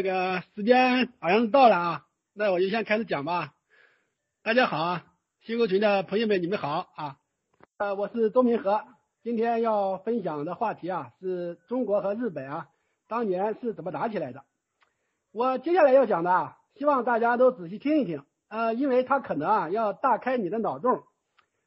[0.00, 3.52] 这个时间好像是到了啊，那我就先开始讲吧。
[4.42, 5.04] 大家好啊，
[5.42, 7.16] 西沟群的朋友们，你们好啊。
[7.76, 8.82] 呃，我是周明和，
[9.22, 12.68] 今天要分享的话题啊，是中国和日本啊，
[13.08, 14.44] 当年是怎么打起来的。
[15.32, 21.02] 我接下来要讲的啊，希望大家都仔细听一听，呃，因为它可能啊，要大开你的脑洞，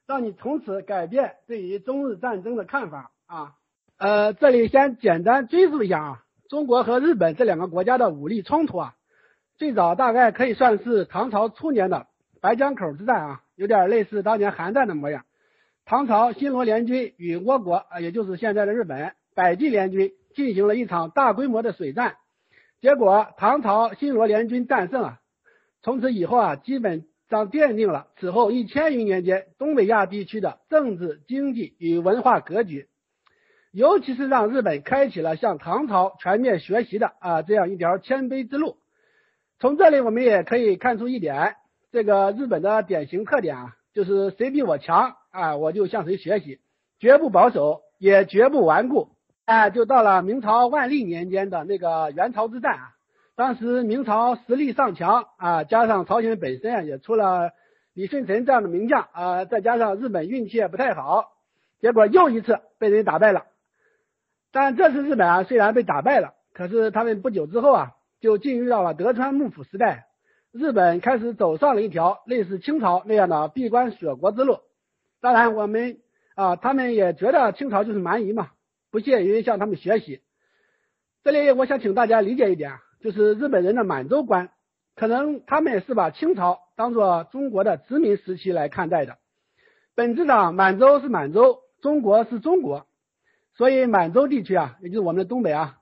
[0.08, 3.58] 让你从此改变对于中日战争的看法啊。
[3.98, 6.23] 呃，这里先简单追溯一下啊。
[6.54, 8.94] 中国和日本这两个国家的武力冲突啊，
[9.58, 12.06] 最早大概可以算是唐朝初年的
[12.42, 15.26] 白江口之战啊，有点类似当年韩战的模样。
[15.84, 22.18] 唐朝新罗联军与倭国啊，也就是现在的日本百济联军进行了一场大规模的水战，
[22.82, 25.20] 结果唐朝新罗联军战胜啊，
[25.82, 32.90] 从此以后啊，基本上奠定了此后一千余年间东北亚地区的政治、经济与文化格局。
[33.74, 38.78] 尤其是让日本开启了向唐朝全面学习的啊这样一条谦卑之路。
[39.58, 41.56] 从这里我们也可以看出一点，
[41.92, 46.60] 这个日本的典型特点啊，就是谁比我强啊，我就向谁学习，
[47.00, 49.10] 绝不保守，也绝不顽固。
[49.46, 52.92] 哎，就到了明朝万历年间的那个元朝之战啊，
[53.36, 57.50] 当时明朝实力上强啊，加上朝鲜本身啊也出了
[57.96, 61.32] 李舜臣这样的名将啊，再加上日本运气也不太好，
[61.82, 63.46] 结果又一次被人打败了。
[64.54, 70.06] 但这次日本啊，虽然被打败了，可是他们不久之后啊，就进入到了德川幕府时代，
[70.52, 74.60] 日本开始走上了一条类似清朝那样的闭关锁国之路。
[75.22, 75.98] 当然，我们
[76.36, 78.52] 啊，他们也觉得清朝就是蛮夷嘛，
[78.92, 80.22] 不屑于向他们学习。
[81.24, 84.52] 这里我想请大家理解一点，就是日本人的满洲观，
[84.96, 89.18] 可能他们是把清朝当做中国的殖民时期来看待的。
[89.96, 92.86] 本质上，满洲是满洲，中国是中国。
[93.56, 95.78] 所以满洲地区啊，也就是我们的东北啊，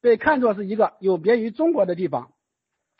[0.00, 2.32] 被看作是一个有别于中国的地方，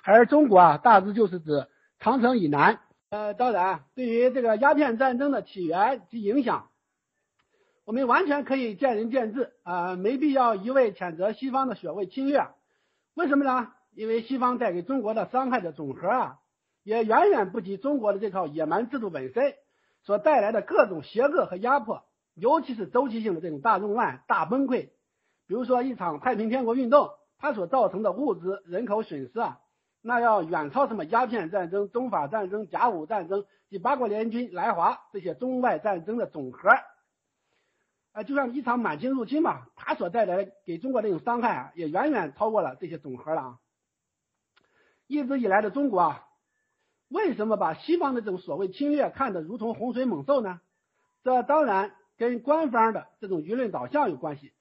[0.03, 2.81] 而中国啊，大致就是指长城以南。
[3.11, 6.71] 呃，当然，对于这个鸦片战争的起源及影响，
[7.85, 12.49] 我们完全可以见仁见智啊，没必要一味谴责西方的所谓侵略。
[13.15, 13.69] 为什么呢？
[13.95, 16.39] 因为西方带给中国的伤害的总和啊，
[16.83, 19.55] 也远远不及中国的这套野蛮制度本身
[20.03, 22.03] 所带来的各种邪恶和压迫。
[22.35, 24.91] 尤其是周期性的这种大动乱、大崩溃，
[25.47, 29.61] 比如说一场太平天国运动，它所造成的物资、人口损失啊，
[30.03, 36.71] 那要远超什么鸦片战争、中法战争、甲午战争及八国联军来华这些中外战争的总和。
[38.13, 43.59] 啊，就像一场满清入侵嘛，它所带来给中国这种伤害啊，也远远超过了这些总和了啊。
[45.07, 46.27] 一直以来的中国啊，
[47.09, 50.61] 为什么把西方的这种所谓侵略看得如同洪水猛兽呢？
[51.23, 51.95] 这当然。
[52.17, 54.53] 跟官方的这种舆论导向有关系，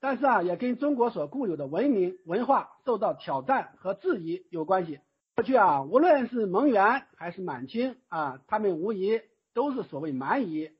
[0.00, 5.00] 但是啊，也跟中国所固有的文明文化受到挑战和质疑有关系。
[5.34, 9.20] 过去啊，无论是蒙元还是满清啊，他们无疑
[9.54, 10.70] 都是所谓蛮夷，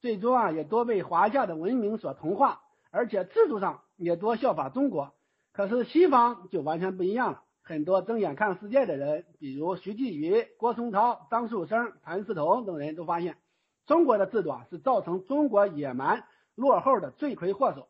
[0.00, 5.14] 最终啊，也多被华夏的文明所同化，而且制度上也多效法中国。
[5.52, 13.36] 可是西方就完全不一样了，很多睁眼看世界的人，比如徐继宇、郭松涛、张树声、谭嗣同等人都发现。
[13.86, 16.24] 中国的制度啊，是造成中国野蛮
[16.54, 17.88] 落后的罪魁祸首。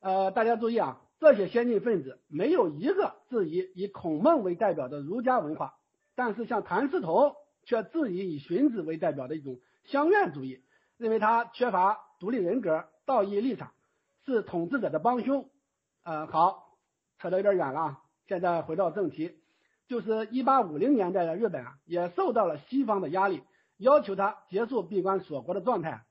[0.00, 5.74] 呃，大家注意啊，这些先进分子没有一个质疑以孔孟为代表的儒家文化，
[6.14, 7.34] 但是像谭嗣同
[7.64, 10.62] 却质疑以荀子为代表的一种乡愿主义，
[10.96, 13.72] 认为他缺乏独立人格、道义立场，
[14.24, 15.48] 是统治者的帮凶。
[16.02, 16.76] 呃，好，
[17.18, 19.38] 扯得有点远了，现在回到正题，
[19.86, 23.42] 就是一八五零年代的日本啊，也受到了西方的压力。
[23.80, 26.04] 要求他结束闭关锁国的状态，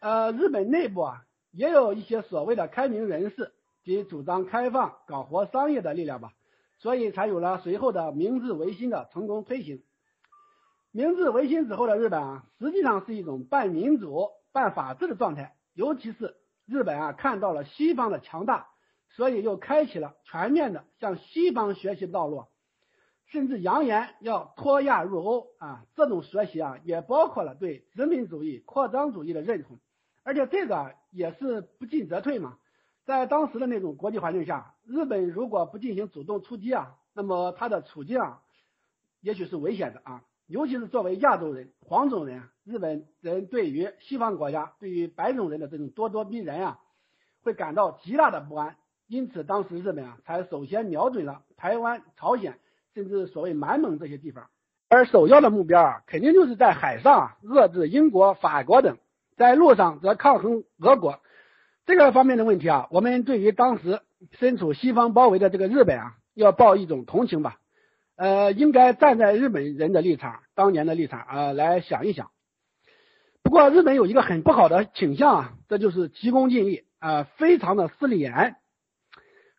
[0.00, 1.22] 呃，日本内部啊
[1.52, 3.52] 也有一些所谓的开明人士
[3.84, 6.32] 及主张开放搞活商业的力量吧，
[6.78, 9.82] 所以才有了随后的明治维新的成功推行。
[10.90, 16.34] 明治维新之后的日本啊，实际上是一种半民主半法治的状态，尤其是
[16.66, 18.66] 日本啊看到了西方的强大，
[19.10, 22.46] 所以又开启了全面的向西方学习的道路。
[23.30, 29.78] 甚至扬言要脱亚入欧啊，这种学习啊，也包括了对殖民主义、扩张主义的认同，
[30.22, 32.58] 而且这个也是不进则退嘛。
[33.04, 38.42] 在当时的那种国际环境下，日本如果不进行主动出击啊，那么他的处境啊，
[39.20, 40.24] 也许是危险的啊。
[40.46, 46.80] 尤其是作为亚洲人、黄种人，日本人对于西方国家、对于白种人的这种咄咄逼人啊，
[47.42, 48.76] 会感到极大的不安。
[49.06, 52.58] 因此，当时日本啊，才首先瞄准了台湾、朝鲜。
[52.94, 54.46] 甚至所谓满蒙这些地方，
[54.88, 58.98] 而首要的目标啊，肯定就是在海上遏制英国、法国等，
[59.36, 61.20] 在路上则抗衡俄国。
[61.86, 64.00] 这个方面的问题啊，我们对于当时
[64.38, 67.56] 身处西方包围的这个日本啊，要抱一种同情吧，
[68.16, 72.30] 呃，应该站在日本人的立场，当年的立场啊来想一想。
[73.42, 78.56] 不过日本有一个很不好的倾向啊，这就是急功近利啊，非常的势利眼。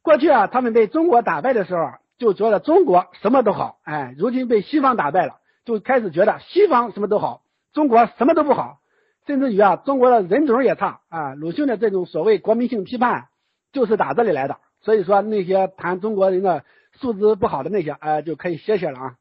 [0.04, 7.44] 过去啊，他们被中国打败的时候，就觉得中国什么都好，哎，如今被西方打败了，就开始觉得西方什么都好，
[7.74, 8.82] 中国什么都不好，
[9.26, 11.34] 甚至于啊，中国的人种也差啊。
[11.34, 13.30] 鲁迅的这种所谓国民性批判，
[13.72, 14.58] 就是打这里来的。
[14.82, 19.16] 所以说那些谈中国人的素质不好的那些，哎，就可以歇歇了啊。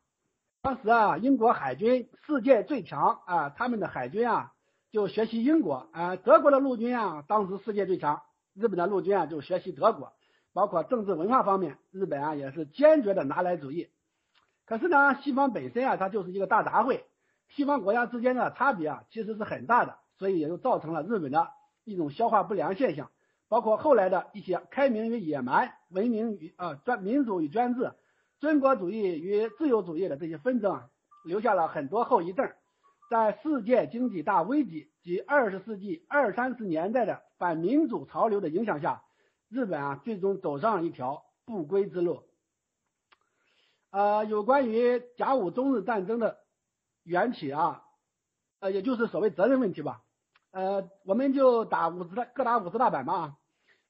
[0.61, 4.53] 当时啊，英国海军世界最强啊，他们的海军啊
[4.91, 8.23] 就学习英国啊，德国的陆军啊当时世界最强，
[8.55, 10.13] 日本的陆军啊就学习德国，
[10.59, 13.91] 包括政治文化方面，日本啊也是坚决的拿来主义。
[14.67, 17.03] 可是呢，西方本身啊它就是一个大杂烩，
[17.51, 21.51] 西方国家之间的差别啊其实是很大的，所以也就造成了日本的
[21.85, 23.09] 一种消化不良现象。
[23.49, 27.93] 包括后来的一些开明与野蛮、文明与啊专民主与专制、
[28.41, 30.87] 军国主义与自由主义的这些纷争啊，
[31.25, 32.51] 留下了很多后遗症。
[33.09, 39.05] 在世界经济大危机及二十世纪二三十年代的反民主潮流的影响下，
[39.49, 42.23] 日本啊最终走上了一条不归之路。
[43.91, 46.39] 呃，有关于甲午中日战争的
[47.03, 47.83] 缘起啊，
[48.61, 50.03] 呃，也就是所谓责任问题吧。
[50.51, 53.37] 呃，我们就打五十大各打五十大板嘛。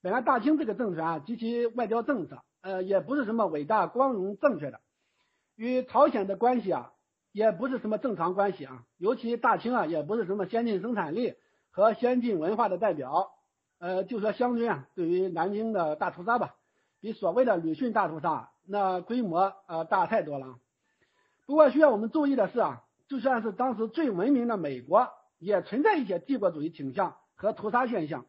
[0.01, 4.81] 本来大清这个政权啊及其外交政策，呃，也不是什么伟大、光荣、正确的，
[5.57, 6.93] 与朝鲜的关系啊，
[7.33, 8.85] 也不是什么正常关系啊。
[8.99, 11.35] 尤其大清啊，也不是什么先进生产力
[11.73, 13.33] 和先进文化的代表。
[13.79, 16.55] 呃，就说湘军啊，对于南京的大屠杀吧，
[17.01, 20.57] 比所谓的鲁迅大屠杀那规模呃大太多了。
[21.47, 25.09] 不过需要我们注意的是啊，就算是当时最文明的美国。
[25.41, 28.27] 也存在一些帝国主义倾向和屠杀现象，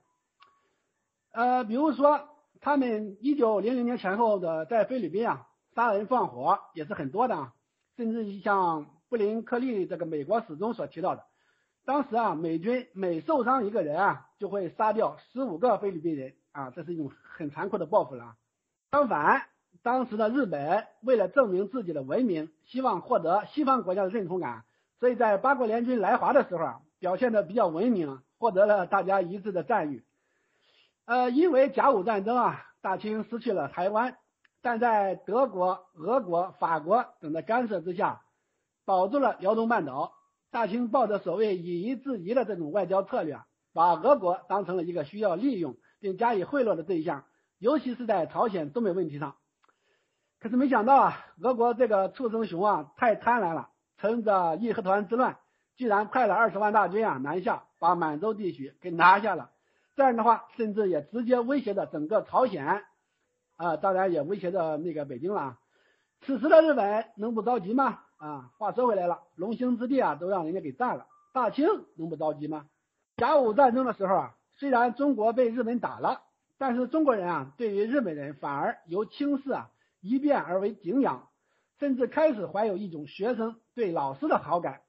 [1.31, 2.29] 呃，比如说
[2.61, 7.53] 他们一九零零年前后的在菲律宾啊杀人放火也是很多的啊，
[7.97, 11.25] 甚至像布林克利这个美国史中所提到的，
[11.85, 18.35] 当时啊美军每受伤一个人啊就会杀掉十五个菲律宾人啊，这是一种很残酷的报复了。
[18.91, 19.43] 相反，
[19.83, 24.63] 当时的日本为了证明自己的文明，希望获得西方国家的认同感，
[24.99, 26.81] 所以在八国联军来华的时候啊。
[26.99, 30.03] 表现的比较文明，获得了大家一致的赞誉。
[31.05, 34.17] 呃，因为甲午战争啊，大清失去了台湾，
[34.61, 38.19] 但在德国、俄国、法国等的干涉之下，
[38.83, 40.11] 保住了辽东半岛。
[40.51, 43.39] 大清抱着所谓以夷制夷的这种外交策略，
[43.73, 47.25] 把俄国当成了一个需要利用并加以贿赂的对象，
[47.57, 49.35] 尤其是在朝鲜东北问题上。
[50.39, 55.37] 可是没想到啊，俄国这个畜生熊啊，太贪婪了，趁着义和团之乱。
[55.75, 59.51] 居然派了二十万大军啊南下，把满洲地区给拿下了。
[59.95, 62.83] 这样的话，甚至也直接威胁着整个朝鲜
[63.55, 65.57] 啊，当然也威胁着那个北京了。
[66.21, 67.99] 此时的日本能不着急吗？
[68.19, 72.65] 啊，话说回来了，龙兴之地啊都让人家给占了，大清能不着急吗？
[73.15, 76.21] 甲午战争的时候啊，虽然中国被日本打了，
[76.57, 79.71] 但是中国人啊对于日本人反而由轻视啊
[80.01, 81.29] 一变而为敬仰，
[81.79, 84.81] 甚至开始怀有一种学生对老师的好感。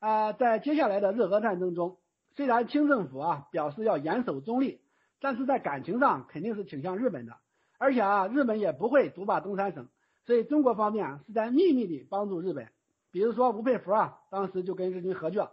[0.00, 1.98] 啊，在接下来的日俄战争中，
[2.34, 4.80] 虽然清政府啊表示要严守中立，
[5.20, 7.36] 但是在感情上肯定是倾向日本的，
[7.78, 9.86] 而且啊，日本也不会独霸东三省，
[10.26, 12.66] 所以中国方面啊是在秘密地帮助日本。
[13.12, 15.52] 比如说吴佩孚啊，当时就跟日军合作，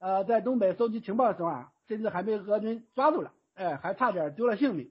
[0.00, 4.90] 呃，在东北收集情报的时候啊，甚至还被俄军抓住了，哎，还差点丢了性命。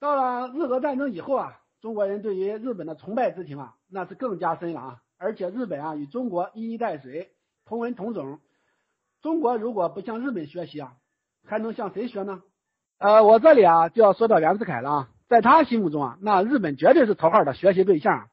[0.00, 7.30] 到了日俄战争以后啊，中国人对于日本的崇拜之情啊，那是更加深了啊，而且日本啊与中国一衣带水。
[7.66, 8.40] 同文同种，
[9.22, 10.94] 中国如果不向日本学习啊，
[11.46, 12.42] 还能向谁学呢？
[12.98, 18.28] 呃，我这里啊就要说到袁世凯了啊，在他心目中啊，那日本绝对是头号的学习对象。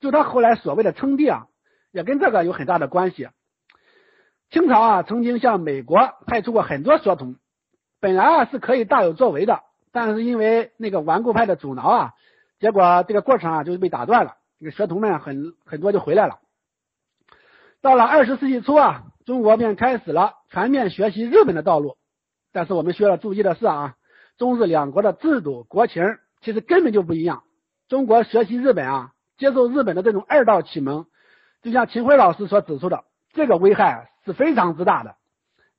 [0.00, 1.46] 就他后来所谓的称帝啊，
[1.92, 3.28] 也跟这个有很大的关系。
[4.50, 7.36] 清朝啊曾经向美国派出过很多学童，
[8.00, 9.60] 本来啊是可以大有作为的，
[9.92, 12.12] 但是因为那个顽固派的阻挠啊，
[12.58, 16.38] 结果这个过程啊就被打断了，这个学童们很很多就回来了。
[17.80, 21.96] 到了二十世纪初啊，中国便开始了全面学习日本的道路。
[22.52, 23.94] 但是我们需要注意的是啊，
[24.36, 26.02] 中日两国的制度国情
[26.40, 27.44] 其实根本就不一样。
[27.88, 31.06] 中国学习日本啊，接受日本的这种二道启蒙，
[31.62, 35.16] 就像秦晖老师所指出的，这个危害是非常之大的。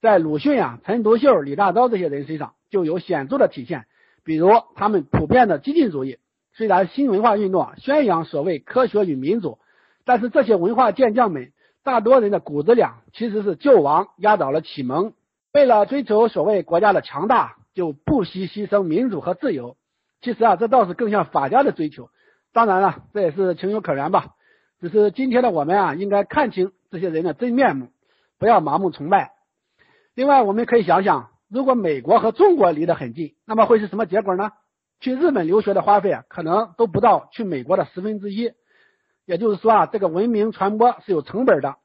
[0.02, 3.86] 在鲁迅啊、陈独秀、李大钊这些人身上就有显著的体现。
[4.24, 6.18] 比如他们普遍的激进主义，
[6.54, 9.60] 虽然新文化运动宣扬所谓科学与民主，
[10.06, 11.52] 但是这些文化健将们。
[11.84, 15.14] 大多人的骨子里，其实是救亡压倒了启蒙。
[15.52, 19.76] 为了追求所谓国家的强大，就不惜牺牲民主和自由。
[20.22, 22.12] 其实啊，这倒是更像法家的追求。
[22.54, 24.36] 当然了，这也是情有可原吧。
[24.82, 27.90] 只是今天的我们啊，应该看清这些人的真面目，
[28.40, 29.32] 不要盲目崇拜。
[30.16, 34.52] 另外，我们可以想想，如果美国和中国离得很近，那么会是什么结果呢？
[35.00, 38.54] 去日本留学的花费啊，可能都不到去美国的十分之一。
[39.26, 41.76] 也就是说啊，这个文明传播是有成本的，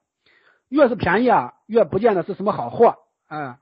[0.70, 2.96] 越是便宜啊，越不见得是什么好货
[3.28, 3.58] 啊。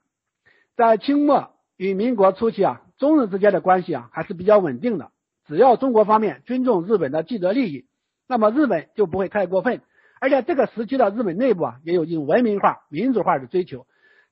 [0.76, 5.10] 在清末与民国初期啊，中日之间的关系啊还是比较稳定的。
[5.46, 7.84] 只要中国方面尊重日本的既得利益，
[8.26, 9.80] 那么日本就不会太过分。
[10.20, 13.86] 而且这个时期的日本内部啊，也有一种文明化、民主化的追求，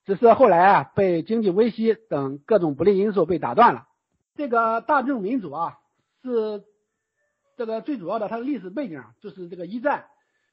[0.05, 3.87] 只是后来啊，被经济危机等各种不利因素被打断了。
[4.35, 5.79] 这个大正民主啊，
[6.23, 6.65] 是。
[7.55, 10.07] 这个最主要的，它的历史背景啊，就是这个一战，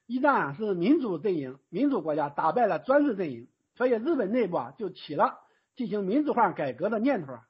[0.06, 5.40] 一战啊是民主阵营、民主国家打败了专制阵营，所以日本内部啊就起了
[5.78, 7.44] 进行民主化改革的念头啊。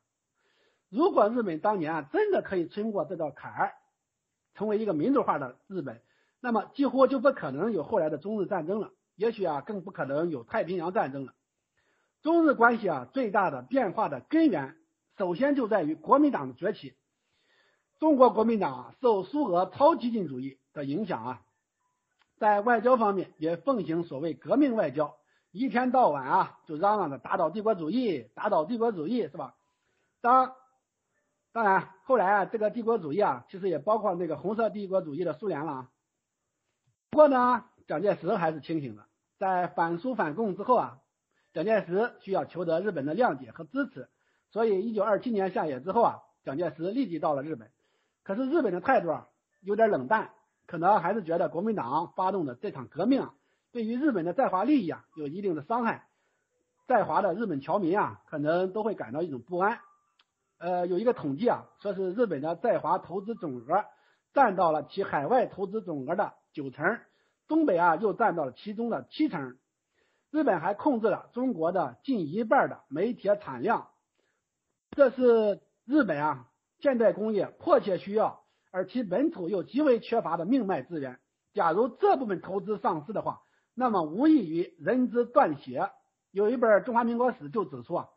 [0.90, 3.74] 如果日本当年啊真的可以撑过这道坎儿，
[4.60, 6.02] 成为一个民主化的日本，
[6.42, 11.34] 那么几乎就不可能有后来的中日战争了，也许啊更不可能有太平洋战争了。
[12.22, 14.76] 中日关系啊最大的变化的根源，
[15.18, 16.94] 首先就在于国民党的崛起。
[18.00, 21.42] 中国国民党啊受苏俄超激进主义的影响啊，
[22.38, 25.16] 在外交方面也奉行所谓革命外交，
[25.52, 29.56] 一天到晚啊就嚷嚷着打倒帝国主义，打倒帝国主义是吧？
[30.20, 30.54] 当
[31.52, 35.90] 当然后来啊，这个帝国主义啊，其实也包括那个红色帝国主义的苏联了啊。
[37.10, 39.06] 不过呢，蒋介石还是清醒的，
[39.40, 41.00] 在反苏反共之后啊，
[41.54, 44.10] 蒋介石需要求得日本的谅解和支持，
[44.52, 47.72] 所以一九二七年下野之后啊，蒋介石立即到了日本。
[48.24, 49.28] 可是日本的态度啊
[49.62, 50.30] 有点冷淡，
[50.68, 53.34] 可能还是觉得国民党发动的这场革命啊，
[53.72, 56.08] 对于日本的在华利益啊有一定的伤害，
[56.86, 59.80] 在华的日本侨民啊可能都会感到一种不安。
[60.60, 63.86] 呃，有一个统计啊，说是日本的在华投资总额
[64.34, 67.00] 占到了其海外投资总额的九成，
[67.48, 69.58] 东北啊又占到了其中的七成。
[70.32, 73.88] 日本还控制了中国的近一半的煤铁产量，
[74.92, 76.46] 这是日本啊。
[76.82, 81.20] 现代工业迫切需要，而其本土又极为缺乏的命脉资源。
[81.54, 83.42] 假如这部分投资丧失的话，
[83.74, 85.92] 那么无异于人之断血。
[86.32, 88.10] 有一本《中华民国史》就指出啊，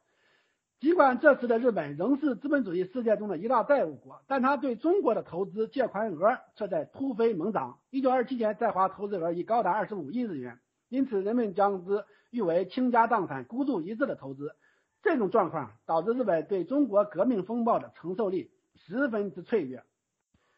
[0.83, 7.79] 尽管这时的日本仍是资本主义世界中的一大债务国，但他对中国的投资借款额却在突飞猛涨。
[7.91, 10.59] 一九二七年在华投资额已高达二十五亿日元，
[10.89, 14.57] 因此人们将之誉为倾家荡产、孤注一掷的投资。
[15.05, 19.83] 这种状况导致日本对中国革命风暴的承受力十分之脆弱，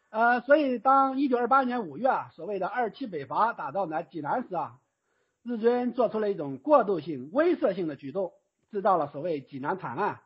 [0.08, 4.78] 呃，所以当一九二八年五月啊，所谓的二七北伐打到南济南时啊，
[5.42, 8.32] 日军做出了一种过渡性、威慑性的举动，
[8.74, 10.20] 制造了所谓济南惨案。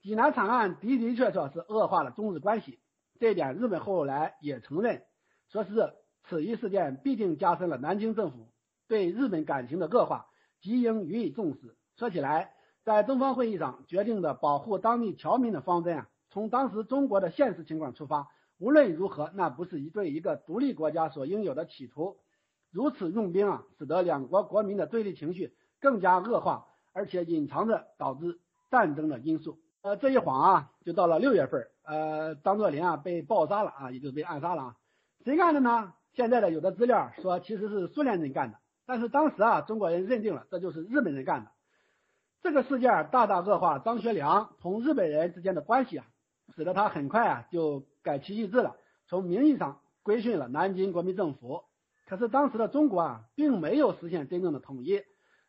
[0.00, 2.78] 济南惨案的的确确是恶化了中日关系，
[3.18, 5.02] 这一点日本后来也承认，
[5.48, 8.52] 说是此一事件必定加深了南京政府
[8.86, 10.28] 对日本感情的恶化，
[10.60, 11.76] 极应予以重视。
[11.96, 12.54] 说起来。
[12.82, 18.28] 在东方会议上决定的保护当地侨民的方针啊，从当时中国的现实情况出发，
[18.58, 22.16] 无论如何，那不是一对一个独立国家所应有的企图。
[22.70, 28.38] 如此用兵啊，使得两国国民的对立情绪更加恶化，而且隐藏着导致
[28.70, 29.58] 战争的因素。
[29.82, 34.76] 呃，这一晃啊，就到了六月份，呃，张作霖啊被爆杀了啊，也就是被暗杀了啊。
[35.24, 35.94] 谁干的呢？
[36.12, 41.50] 现在的有的资料说其实是苏联人干的，但是当时啊，中国人认定了这就是日本人干的。
[42.42, 46.06] 这个事件大大恶化张学良同日本人之间的关系啊，
[46.56, 48.76] 使得他很快啊就改其意志了，
[49.08, 51.62] 从名义上归顺了南京国民政府。
[52.06, 55.00] 可是当时的中国啊，并没有实现真正的统一，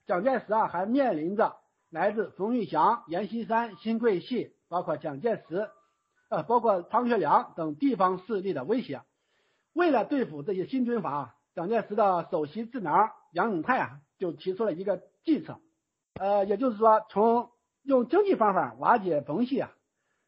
[0.08, 1.55] 蒋介石啊还面临着
[1.89, 5.70] 来自冯玉祥、阎锡山、新桂系，包括蒋介石，
[6.29, 9.01] 呃，包括张学良等地方势力的威胁。
[9.74, 15.60] 为了对付这些新军阀，蒋介石的首席智囊杨永泰啊，就提出了一个计策。
[16.20, 17.50] 呃，也就是说，从
[17.84, 19.72] 用经济方法瓦解冯系啊，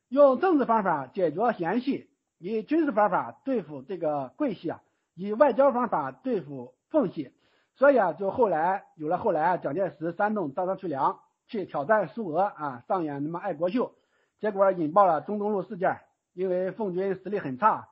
[0.07, 4.81] 用政治方法解决嫌系，以军事方法对付这个桂系啊，
[5.13, 7.31] 以外交方法对付奉系，
[7.75, 13.93] 所以啊，就后来有了后来啊，蒋介石煽动张学良去挑战苏俄啊，上演什么爱国秀，
[14.39, 15.99] 结果引爆了中东路事件，
[16.33, 17.89] 因为奉军实力很差，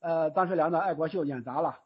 [0.00, 1.78] 呃，张学良的爱国秀演砸了。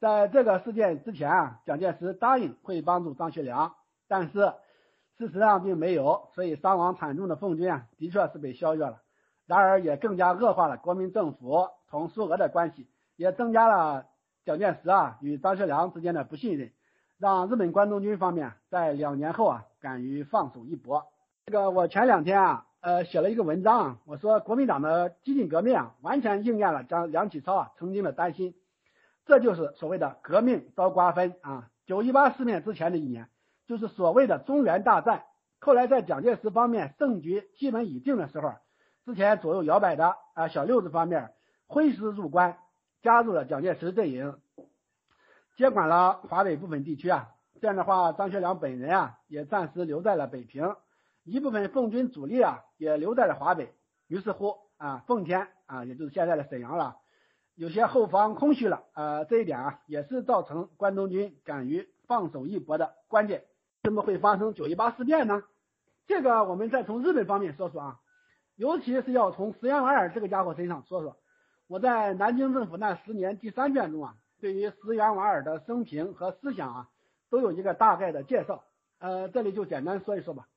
[0.00, 3.74] 在这个事件之前啊，蒋介石答应会帮助张学良，
[4.08, 4.52] 但是。
[5.16, 9.00] 事实上并没有，所以伤亡惨重的奉军啊，的确是被削弱了。
[9.46, 14.06] 然而也更加恶化了国民政府同苏俄的关系，也增加了
[14.44, 16.70] 蒋介石啊与张学良之间的不信任，
[17.18, 21.06] 让日本关东军方面在两年后啊敢于放手一搏。
[21.46, 28.54] 这个我前两天啊呃写了一个文章，我说国民党的激进革命啊，完全应验了张梁启超啊曾经的担心，
[29.24, 31.70] 这就是所谓的革命遭瓜分啊。
[31.86, 33.28] 九一八事变之前的一年，
[33.66, 35.24] 就是所谓的中原大战。
[35.58, 38.52] 后来在蒋介石方面胜局基本已定的时候，
[39.06, 41.32] 之前左右摇摆的啊小六子方面
[41.66, 42.58] 挥师入关，
[43.04, 44.38] 加入了蒋介石阵营，
[45.56, 47.28] 接管了华北部分地区啊。
[47.60, 50.74] 这样的话，张学良本人啊也暂时留在了北平，
[51.22, 53.74] 一部分奉军主力啊也留在了华北。
[54.06, 56.96] 于是乎啊，奉天啊也就是现在的沈阳了，
[57.54, 59.24] 有些后方空虚了啊。
[59.24, 63.44] 这一点啊也是造成关东军敢于放手一搏的关键。
[63.82, 65.42] 怎么会发生九一八事变呢？
[66.06, 68.00] 这个我们再从日本方面说说啊，
[68.56, 71.18] 尤其是要从石原莞尔这个家伙身上说说。
[71.66, 76.90] 我在南京政府那十年第三卷中啊，对于石原莞尔的生平和思想啊，
[77.30, 78.64] 都有一个大概的介绍。
[78.98, 80.48] 呃，这里就简单说一说吧。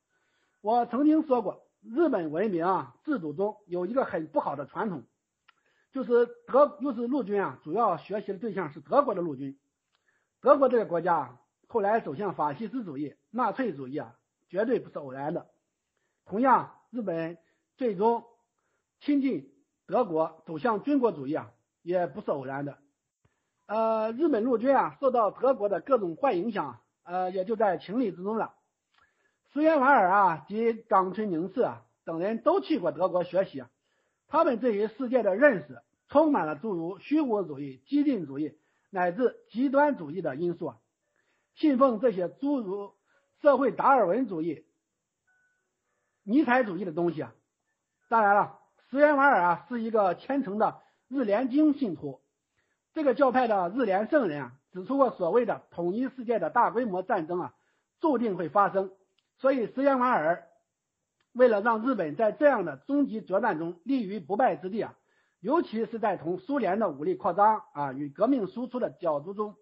[0.60, 5.04] 我曾经说过，日本文明啊制度中有一个很不好的传统，
[5.92, 9.58] 就是德就是陆军啊，主要学习的对象是德国的陆军。
[10.40, 14.14] 德国这个国家后来走向法西斯主义、纳粹主义啊。
[14.50, 15.50] 绝对不是偶然的。
[16.24, 17.36] 同样，日本
[17.76, 18.24] 最终
[18.98, 19.52] 亲近
[19.88, 21.50] 德国，走向军国主义啊，
[21.82, 22.78] 也不是偶然的。
[23.66, 28.54] 呃，日本陆军啊，受到德国的各种坏影响，呃，也就在情理之中了。
[29.52, 33.64] 石原莞尔啊及冈村宁次啊等人都去过德国学习，
[34.28, 38.56] 他们对于世界的认识充满了诸如虚无主义、激进主义
[38.90, 40.76] 乃至极端主义的因素啊，
[41.54, 42.96] 信奉这些诸如。
[43.40, 44.66] 社会达尔文主义、
[46.24, 47.32] 尼采主义的东西啊，
[48.08, 48.57] 当然了，
[48.90, 52.20] 石原莞尔啊是一个虔诚的日莲经信徒。
[52.94, 57.54] 这个教派的日莲圣人啊指出过，所谓的统一世界的大规模战争啊
[58.00, 58.90] 注定会发生。
[59.36, 60.46] 所以，石原莞尔
[61.32, 64.94] 为了让日本在这样的终极决战中立于不败之地啊，
[65.40, 69.54] 尤其是在同苏联的武力扩张啊与革命输出的角逐中，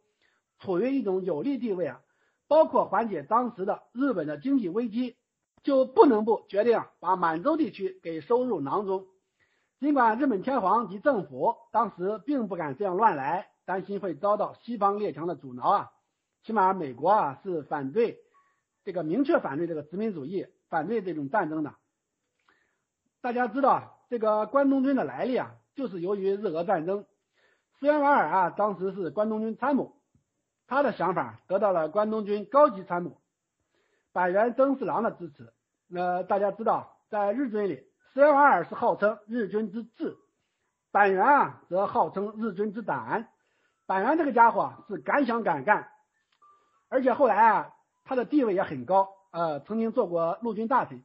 [0.60, 2.00] 处于一种有利地位啊。
[2.46, 5.16] 包括缓解当时的日本的经济危机，
[5.64, 9.08] 就不能不决定把满洲地区给收入囊中。
[9.78, 15.90] 尽管日本天皇及政府当时并不敢这样乱来，担心会遭到西方列强的阻挠啊。
[16.42, 18.18] 起码美国啊是反对
[18.84, 21.74] 这个明确反对这个殖民主义，反对这种战争的。
[23.20, 27.04] 大家知道这个关东军的来历啊，就是由于日俄战争。
[27.78, 29.94] 石原莞尔啊，当时是关东军参谋。
[30.66, 33.20] 他的想法得到了关东军高级参谋
[34.12, 35.52] 板垣征四郎的支持。
[35.86, 37.86] 那大家知道，在日军里，
[38.16, 40.16] 石原莞尔是号称日军之智，
[40.90, 43.28] 板垣啊则号称日军之胆。
[43.84, 45.90] 板垣这个家伙是敢想敢干，
[46.88, 47.74] 而且后来啊，
[48.04, 51.04] 他的地位也很高，呃，曾经做过陆军大臣。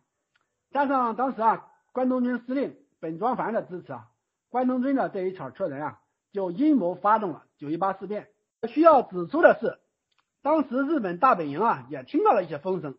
[0.71, 4.07] 加上当时啊，关东军司令本庄繁的支持啊，
[4.47, 5.99] 关东军的这一小撮人啊，
[6.31, 8.29] 就阴谋发动了九一八事变。
[8.69, 9.79] 需要指出的是，
[10.41, 12.97] 当时日本大本营啊也听到了一些风声，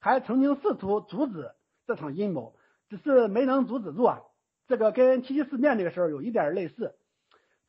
[0.00, 1.52] 还曾经试图阻止
[1.86, 2.56] 这场阴谋，
[2.92, 4.20] 只是没能阻止住啊。
[4.68, 6.94] 这个跟七七事变那个时候有一点类似，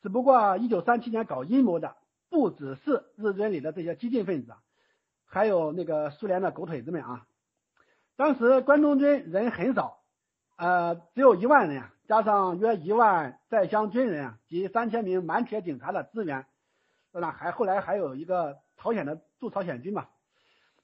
[0.02, 1.96] 只不过一九三七年搞阴谋的
[2.28, 4.52] 不只是日军里的这些激进分子，
[5.24, 7.26] 还有那个苏联的狗腿子们啊。
[8.16, 10.02] 当时关东军人很少，
[10.56, 16.44] 呃，只有一万人，加上约一万在乡军人啊及三千名满铁警察的支援。
[17.12, 20.06] 那还后来还有一个朝鲜的驻朝鲜军嘛？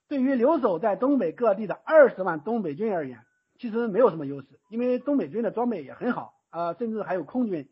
[0.09, 3.21] 对于留守在东北各地的二十万东北军而言，
[3.61, 7.69] 其实没有什么优势，因为东北军的装备也很好啊，甚至还有空军。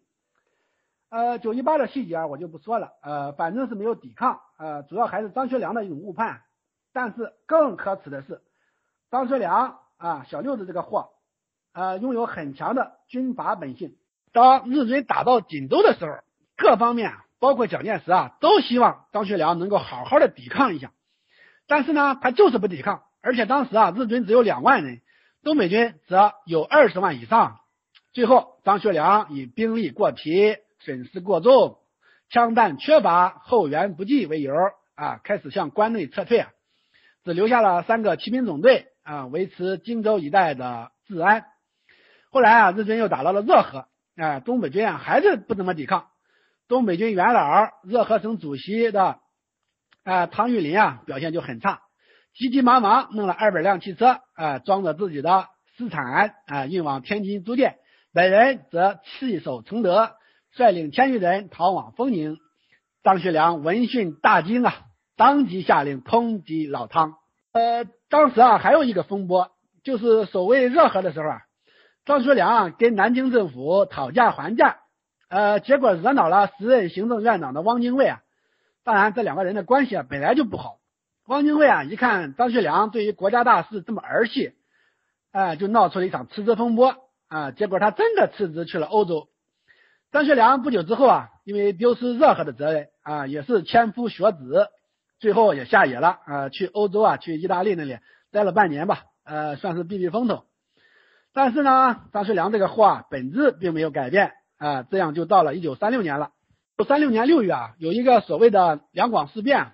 [1.10, 6.42] 呃，九一八的细节啊我就不说了，呃，反正是没有抵抗，呃，主要还是张学良的一种误判。
[6.92, 8.42] 但是更可耻的是，
[9.10, 11.08] 张学良啊，小六子这个货，
[11.72, 13.96] 呃，拥有很强的军阀本性。
[14.32, 16.18] 当日军打到锦州的时候，
[16.56, 17.12] 各方面。
[17.40, 20.90] 包括蒋介石啊，都希望张学良能够好好的抵抗一下，
[21.68, 25.00] 但是呢，他就是不抵抗，而且当时啊，日军只有两万人，
[25.42, 27.60] 东北军则有二十万以上。
[28.12, 31.78] 最后，张学良以兵力过疲、损失过重、
[32.30, 34.52] 枪弹缺乏、后援不济为由
[34.94, 36.46] 啊，开始向关内撤退，
[37.24, 41.44] 只留下了三个骑兵总队啊，维持荆州一带的治安。
[42.30, 46.08] 后来啊，日军又打到了热河，啊，东北军啊还是不怎么抵抗。
[46.66, 49.20] 东北军元老、热河省主席的
[50.02, 51.82] 啊汤玉麟啊表现就很差，
[52.38, 55.46] 急急忙忙弄了二百辆汽车啊装着自己的
[55.76, 57.78] 私产啊运往天津租店，
[58.12, 60.12] 本人则弃守承德，
[60.52, 62.36] 率领千余人逃往丰宁。
[63.02, 64.72] 张学良闻讯大惊啊，
[65.16, 67.14] 当即下令通缉老汤。
[67.50, 69.50] 呃，当时啊还有一个风波，
[69.82, 71.40] 就是守卫热河的时候啊，
[72.04, 74.76] 张学良跟南京政府讨价还价，
[75.28, 78.20] 呃，结果惹恼了时任行政院长的汪精卫啊。
[78.84, 80.76] 当然，这两个人的关系啊本来就不好。
[81.28, 84.54] 汪精卫啊一看张学良对于国家大事这么儿戏，
[85.30, 86.94] 哎，就闹出了一场辞职风波
[87.28, 87.50] 啊。
[87.50, 89.28] 结果他真的辞职去了欧洲。
[90.10, 94.68] 张学良不久之后啊，因为丢失热河的责任啊，也是千夫学子，
[95.20, 97.98] 最后也下野了啊，去欧洲啊，去意大利那里
[98.32, 100.44] 待了半年吧，呃，算是避避风头。
[101.34, 106.30] 但是呢，张学良这个货啊，本质并没有改变啊，这样就到了一九三六年了。
[106.86, 109.72] 三六年六月啊，有一个所谓的两广事变，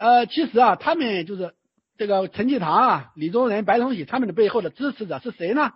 [0.00, 1.54] 呃，其实啊，他们就是
[1.98, 5.72] 这个陈济棠啊、李宗仁、白崇禧他们的背后的支持者是谁呢？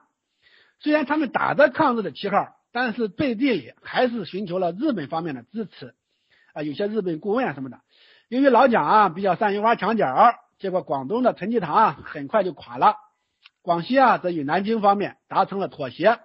[0.81, 2.49] 虽然他们打着抗日的旗号。
[2.77, 5.95] 但是背地里还是寻求了日本方面的支持
[6.55, 7.79] 啊，有些日本顾问啊什么的。
[8.29, 12.97] 由于老蒋啊比较善于挖墙脚，结果广东的陈济棠啊很快就垮了，
[13.63, 16.19] 广西啊则与南京方面达成了妥协。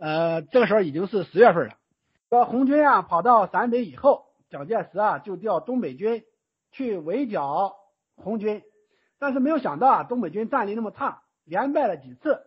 [0.00, 1.74] 呃，这个时候已经是十月份了。
[2.30, 6.24] 说红军啊跑到陕北以后，蒋介石啊就调东北军
[6.76, 7.74] 去围剿
[8.16, 8.62] 红军，
[9.18, 12.42] 但是没有想到啊东北军战力那么差，连败了几次。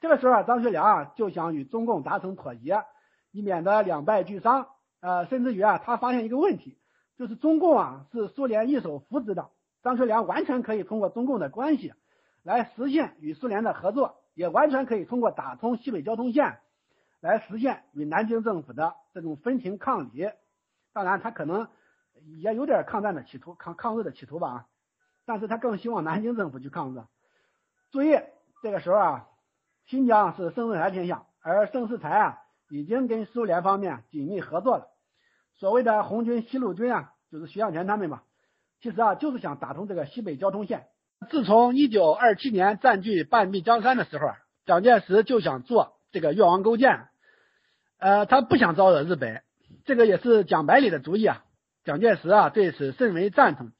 [0.00, 2.82] 这个时候啊，张学良啊就想与中共达成妥协，
[3.30, 4.66] 以免得两败俱伤。
[5.00, 6.76] 呃，甚至于啊，他发现一个问题，
[7.16, 9.48] 就是中共啊是苏联一手扶植的，
[9.84, 11.94] 张学良完全可以通过中共的关系
[12.42, 16.58] 来实现与苏联的合作，也完全可以通过打通西北交通线
[17.20, 20.28] 来实现与南京政府的这种分庭抗礼。
[20.92, 21.68] 当然，他可能
[22.38, 24.66] 也有点抗战的企图，抗抗日的企图吧。
[25.26, 27.00] 但是他更希望南京政府去抗日。
[27.90, 28.18] 注意，
[28.62, 29.28] 这个时候啊。
[29.90, 34.88] 新疆是盛世才天下，而盛世才啊已经跟苏联方面紧密合作了。
[35.54, 38.20] 所谓的红军、西路军啊，就是徐向前他们嘛，
[38.82, 40.88] 其实啊就是想打通这个西北交通线。
[41.30, 44.28] 自从一九二七年占据半壁江山的时候，
[44.66, 47.08] 蒋介石就想做这个越王勾践，
[47.98, 49.42] 呃，他不想招惹日本，
[49.86, 51.42] 这个也是蒋百里的主意啊。
[51.88, 53.72] 蒋介石啊对此甚为赞同，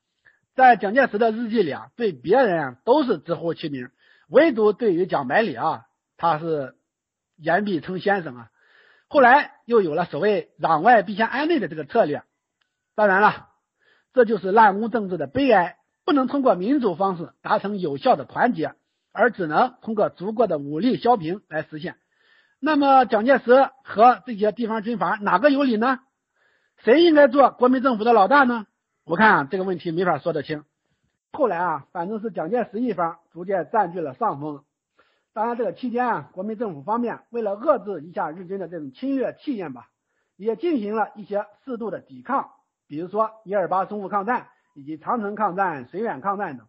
[0.54, 3.90] 在蒋介石的日记里啊，对别人啊都是直呼其名，
[4.30, 5.82] 唯独对于蒋百里啊。
[6.16, 6.74] 他是
[7.36, 8.48] 言必称先生啊，
[9.08, 12.22] 后来又有了所谓攘外必先安内的这个策略。
[12.94, 13.48] 当然了，
[14.14, 18.72] 这就是滥污政治的悲哀，不能通过民主方式达成有效的团结，
[19.12, 21.96] 而只能通过足够的武力削平来实现。
[22.58, 26.00] 那么蒋介石和这些地方军阀哪个有理呢？
[26.78, 28.66] 谁应该做国民政府的老大呢？
[29.04, 30.64] 我看啊这个问题没法说得清。
[31.32, 34.64] 后来啊，反正是蒋介石一方逐渐占据了上风。
[35.32, 39.88] 当然，这个期间啊，国民政府方面为了遏制一下日军的这种侵略气焰吧，
[40.36, 42.50] 也进行了一些适度的抵抗，
[42.86, 46.66] 比如说一二八淞沪抗战以及长城抗战、绥远抗战等。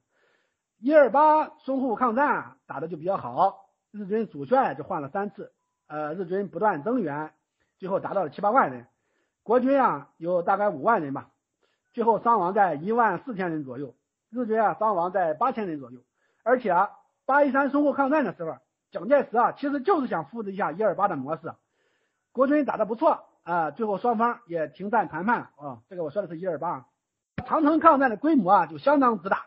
[0.80, 3.58] 一二八淞沪抗战打的就比较好，
[3.92, 5.52] 日军主帅就换了三次，
[5.88, 7.32] 呃，日军不断增援，
[7.80, 8.88] 最后达到了七八万人，
[9.44, 11.30] 国军啊有大概五万人吧，
[11.94, 13.96] 最后伤亡在一万四千人左右，
[14.30, 16.00] 日军啊伤亡在八千人左右，
[16.44, 16.72] 而且。
[16.72, 16.92] 啊。
[17.26, 18.58] 八一三淞沪抗战的时候，
[18.90, 21.54] 蒋介石啊，其实就是想复制一下一二八的模式。
[22.32, 25.84] 国军打得不错啊，最后双方也停战谈判啊。
[25.88, 26.88] 这个我说的是一二八。
[27.46, 29.46] 长城抗战的规模啊，就相当之大。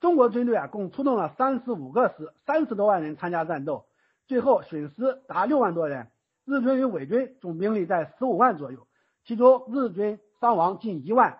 [0.00, 3.86] 中国军队啊，共出动了三十五个师，三十多万人参加战斗，
[4.26, 6.10] 最后损失达六万多人。
[6.44, 8.86] 日军与伪军总兵力在十五万左右，
[9.28, 11.38] 其中日军伤亡近一万，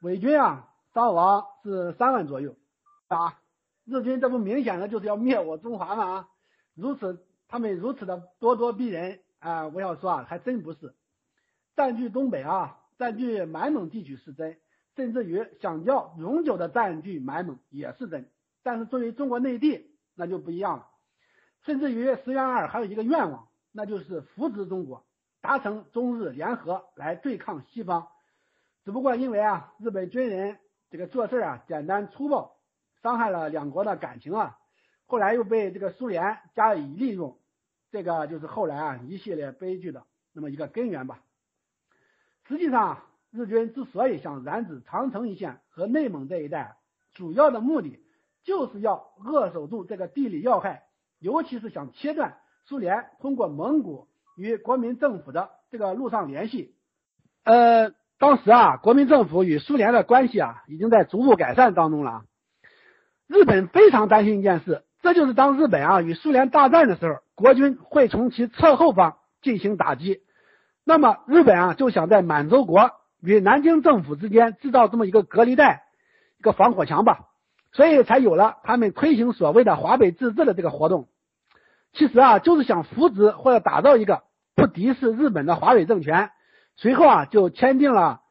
[0.00, 2.56] 伪军啊伤亡是三万左右
[3.08, 3.38] 啊。
[3.84, 6.28] 日军这不明显的就是要灭我中华吗？
[6.74, 9.68] 如此，他们如此的咄咄逼人啊！
[9.68, 10.94] 我要说啊，还真不是
[11.76, 14.56] 占据东北啊，占据满蒙地区是真，
[14.96, 18.30] 甚至于想要永久的占据满蒙也是真。
[18.62, 20.88] 但是作为中国内地，那就不一样了。
[21.66, 25.04] 甚至于石原二还有一个愿望，那就是扶植中国，
[25.42, 28.08] 达成中日联合来对抗西方。
[28.86, 30.58] 只不过因为啊，日本军人
[30.90, 32.56] 这个做事啊简单粗暴。
[33.02, 34.56] 伤害了两国的感情啊，
[35.06, 37.36] 后来又被这个苏联加以利用，
[37.90, 41.20] 这个就是后来啊一系列悲剧的那么一个根源吧。
[42.46, 43.02] 实际上，
[43.32, 46.76] 日军之所以想染指长城一线和内蒙这一带，
[47.12, 47.98] 主要的目的
[48.44, 50.84] 就是要扼守住这个地理要害，
[51.18, 56.74] 尤其是想切断苏联通过蒙古与国民政府的这个陆上联系。
[57.44, 62.22] 呃，当时啊，国民政府与苏联的关系啊，已经在逐步改善当中了。
[63.26, 70.20] 日本非常担心一件事，这就是当日本啊与苏联大战的时候，国军会从其侧后方进行打击。
[70.84, 72.90] 那么日本啊就想在满洲国
[73.20, 75.84] 与南京政府之间制造这么一个隔离带，
[76.38, 77.28] 一个防火墙吧，
[77.72, 81.08] 所以才有了他们推行所谓的华北自治的这个活动。
[81.92, 84.22] 其实啊，就是想扶植或者打造一个
[84.54, 86.30] 不敌视日本的华北政权。
[86.76, 88.22] 随后啊，就签订了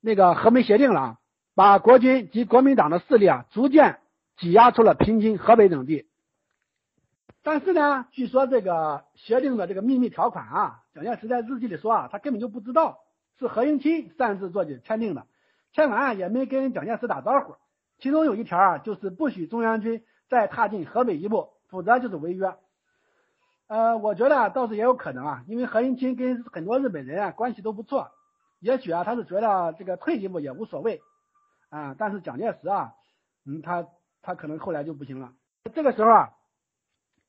[0.00, 1.18] 那个和美协定了，
[1.54, 4.00] 把国军及国民党的势力啊，逐渐
[4.36, 6.06] 挤压出了平津、河北等地。
[7.44, 12.98] 但是呢，据说这个协定的这个秘密条款啊，蒋介石在日记里说啊，他根本就不知道
[13.38, 15.26] 是何应钦擅自做的签订的，
[15.72, 17.54] 签完也没跟蒋介石打招呼。
[18.00, 22.56] 其中有一条啊，就是不许中央军再踏进河北一步，否则就是违约。
[23.66, 28.10] 呃，我觉得倒是也有可能啊，因为何应钦跟很多日本人啊关系都不错，
[28.60, 31.00] 也许啊他是觉得这个退一步也无所谓
[31.70, 31.96] 啊。
[31.98, 32.92] 但是蒋介石啊，
[33.46, 33.88] 嗯，他
[34.20, 35.32] 他可能后来就不行了。
[35.74, 36.30] 这个时候啊，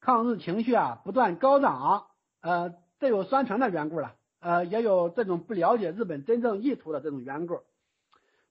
[0.01, 2.07] 抗日情绪啊不断高涨，
[2.41, 7.61] 呃，这有宣传的缘故了，呃，也有这种不了解日本真正意图的这种缘故。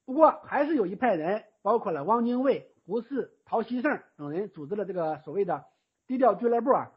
[0.07, 5.67] 不过还是有一派人，包括了汪精卫、胡适、陶希圣等人组织了这个所谓的
[6.07, 6.91] 低调俱乐部啊。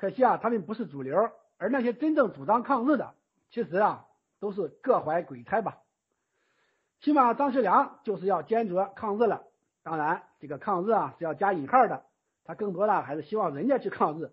[0.00, 3.12] 可惜啊，他们不是主流，而那些真正主张抗日的，
[3.50, 4.06] 其实啊
[4.40, 5.76] 都是各怀鬼胎吧。
[7.02, 9.42] 起码张学良就是要坚决抗日了。
[9.82, 12.04] 当然，这个抗日啊是要加引号的，
[12.44, 14.30] 他更多的还是希望人家去抗日。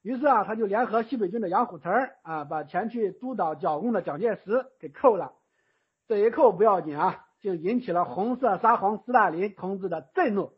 [0.00, 5.34] 于是啊，他就联合西北军的杨虎城啊，把前去督导剿共的蒋介石给扣了。
[6.08, 10.54] 这一扣不要紧啊，就引起了红色沙皇斯大林同志的震怒。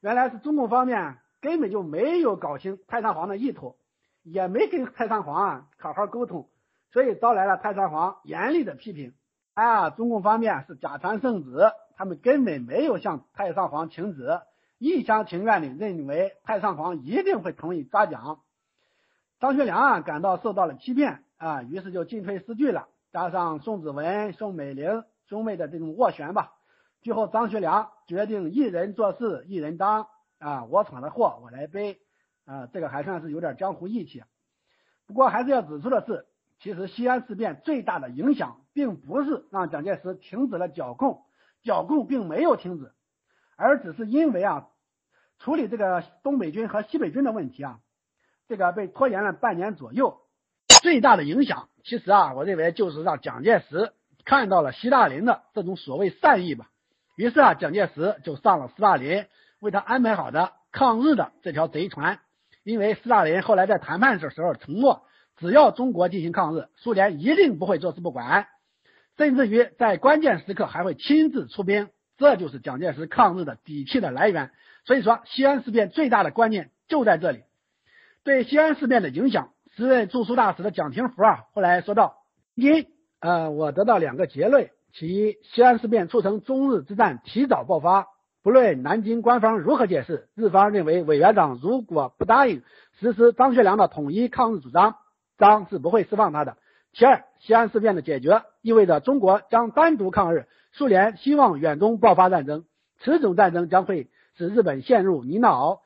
[0.00, 1.18] 原来是中共方面。
[1.46, 3.76] 根本就没有搞清太上皇的意图，
[4.24, 6.48] 也没跟太上皇啊好好沟通，
[6.90, 9.14] 所以招来了太上皇严厉的批评。
[9.54, 14.40] 啊，中共方面是假传圣旨，他们根本没有向太上皇请旨，
[14.78, 18.40] 一厢情愿的认为太上皇一定会同意抓蒋。
[19.38, 22.88] 张学良啊感到受到了欺骗啊，于是就进退失据了。
[23.12, 26.54] 加上宋子文、宋美龄兄妹的这种斡旋吧，
[27.02, 30.08] 最后张学良决定一人做事一人当。
[30.38, 31.98] 啊，我闯的祸我来背，
[32.44, 34.22] 啊，这个还算是有点江湖义气。
[35.06, 36.26] 不过还是要指出的是，
[36.58, 41.22] 其实西安事变最大的影响，并不是让蒋介石停止了剿共，
[41.62, 42.92] 剿共并没有停止，
[43.56, 44.68] 而只是因为啊，
[45.38, 47.80] 处理这个东北军和西北军的问题啊，
[48.48, 50.20] 这个被拖延了半年左右。
[50.82, 53.92] 最大的影响，其实啊，我认为就是让蒋介石
[54.24, 56.68] 看到了斯大林的这种所谓善意吧。
[57.16, 59.24] 于是啊，蒋介石就上了斯大林。
[59.60, 62.20] 为他安排好的抗日的这条贼船，
[62.64, 65.02] 因为斯大林后来在谈判的时候承诺，
[65.36, 68.46] 只要中国进行抗日，苏联一定不会坐视不管，
[69.16, 71.88] 甚至于在关键时刻还会亲自出兵。
[72.18, 74.50] 这就是蒋介石抗日的底气的来源。
[74.86, 77.42] 所以说，西安事变最大的关键就在这里。
[78.24, 82.16] 对西安事变的影响，时任驻苏大使的蒋廷福啊，后来说道
[82.56, 82.86] ：“因
[83.20, 88.06] 呃，我得到两个结论，其一，西安事变促成中日之战提早爆发。”
[88.46, 92.62] 不论南京官方如何解释，日方认为委员长如果不答应
[93.00, 94.94] 实施张学良的统一抗日主张，
[95.36, 96.56] 张是不会释放他的。
[96.92, 102.66] 其二，西安事变的解决意味着中国将单独抗日，苏联希望远东爆发战争，
[103.00, 105.80] 此种战争将会使日本陷入泥淖，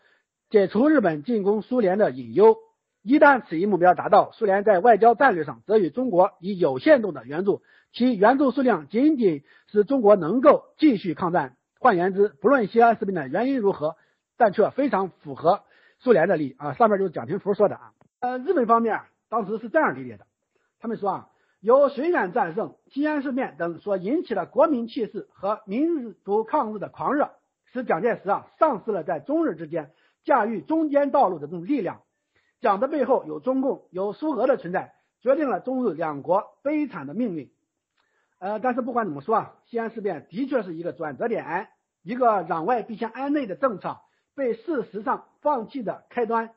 [0.50, 2.58] 解除日本进攻苏联的隐忧。
[3.02, 7.62] 一旦此一目标达到，苏联在外交战略上则与中国以有限度的援助，
[7.94, 11.56] 其援助数量仅仅使中国能够继续抗战。
[11.80, 13.96] 换言之，不论西安事变的原因如何，
[14.36, 15.62] 但却非常符合
[15.98, 16.74] 苏联的利益啊。
[16.74, 17.94] 上面就是蒋廷福说的啊。
[18.20, 20.26] 呃，日本方面当时是这样理解的，
[20.78, 21.28] 他们说啊，
[21.60, 27.30] 由绥远战胜、西安事变等所引起的国民气势和民族抗日的狂热，
[27.72, 29.90] 使蒋介石啊丧失了在中日之间
[30.22, 32.02] 驾驭中间道路的这种力量。
[32.60, 37.50] 蒋的背后有中共、有苏俄的存在，决定了中日两国悲惨的命运。
[38.40, 41.68] 呃，但是不管怎么说啊，西安事变的确是一个转折点，
[42.02, 43.98] 一个攘外必先安内的政策
[44.34, 46.54] 被事实上放弃的开端。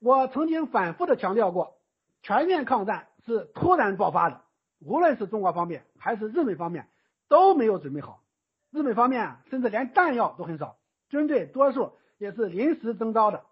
[0.00, 1.76] 我曾经反复的强调过，
[2.22, 4.40] 全面抗战是突然爆发的，
[4.80, 6.88] 无论是中国方面还是日本方面
[7.28, 8.22] 都没有准备好，
[8.70, 10.78] 日本方面甚至连弹药都很少，
[11.10, 13.44] 军队多数也是临时征召的。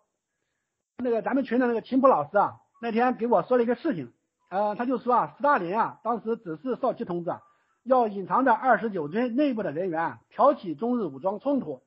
[0.97, 4.15] 那个咱们群的那个秦普老师啊，那天给我说了一个事情。
[4.49, 7.43] 呃，他就说啊，斯大林啊，当时指示少奇同志啊
[7.83, 11.83] 要隐藏着二十九军内部的人员，挑起中日武装冲突。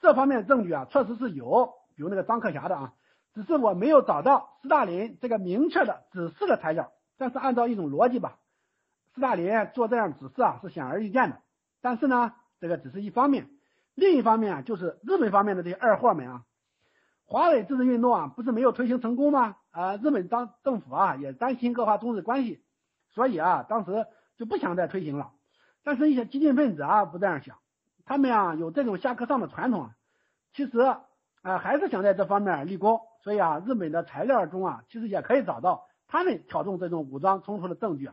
[0.00, 2.92] 这方面证据啊，确实是有，比如那个张克侠的啊，
[3.34, 6.92] 只是我没有找到斯大林这个明确的指示的材料。
[7.18, 8.38] 但是按照一种逻辑吧，
[9.14, 11.40] 斯大林做这样指示啊，是显而易见的。
[11.80, 13.50] 但是呢，这个只是一方面，
[13.94, 16.44] 另一方面啊，就是日本方面的这些二货们啊。
[17.26, 19.56] 华北自治运动啊，不是没有推行成功吗？
[19.78, 22.60] 啊，日本当政府啊也担心恶化中日关系，
[23.10, 25.30] 所以啊，当时就不想再推行了。
[25.84, 27.58] 但是，一些激进分子啊不这样想，
[28.04, 29.90] 他们啊有这种下课上的传统。
[30.52, 30.80] 其实，
[31.42, 38.10] 啊，还是想在这方面立功，所以啊，日本的材料中啊，其实也可以找到他们挑动这种武装冲突的证据。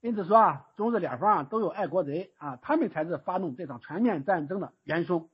[0.00, 5.28] 因此说啊，中日两方啊都有爱国贼啊，他们才是发动这场全面战争的元凶。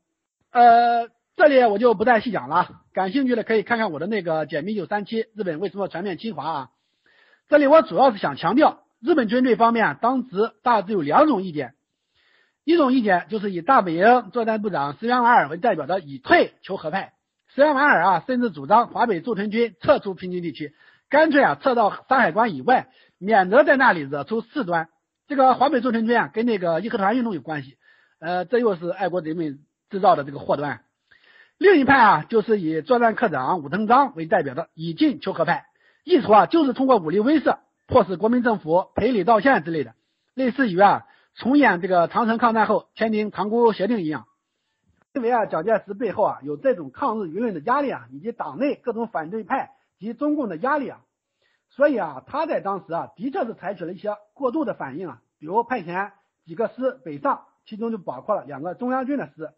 [0.50, 6.68] 呃，这里我就不再细讲了，感兴趣的可以看看我的那个解密九三七，日本为什么全面侵华啊？
[7.48, 11.74] 这里我主要是想强调，日本军队方面当时大致有两种意见，
[12.64, 17.12] 一种意见就是以大本营作战部长石原莞尔为代表的以退求和派，
[17.54, 20.72] 石原莞尔啊甚至主张华北驻屯军撤出平津地区，
[21.10, 22.88] 干脆啊撤到山海关以外。
[23.18, 24.90] 免得在那里惹出事端。
[25.26, 27.78] 这个华北驻屯军啊，跟那个义和团运动有关系，
[28.20, 30.82] 呃，这又是爱国贼们制造的这个祸端。
[31.58, 35.64] 另一派啊，就是以作战科长武藤章为代表的以进求和派，
[36.04, 39.94] 意图啊，就是通过武力威慑，迫使国民政府赔礼道歉之类的，
[40.34, 44.26] 类似于啊，重演这个长城抗战后签订塘沽协定一样。
[45.14, 51.00] 因为啊，蒋介石背后啊，有这种抗日舆论的压力啊，以及党内各种反对派及中共的压力啊。
[51.70, 56.10] 所以啊，他在当时啊，的确是采取了一些过度的反应啊，比如派遣
[56.44, 59.52] 几个师北上，其中就包括了两个中央军的师。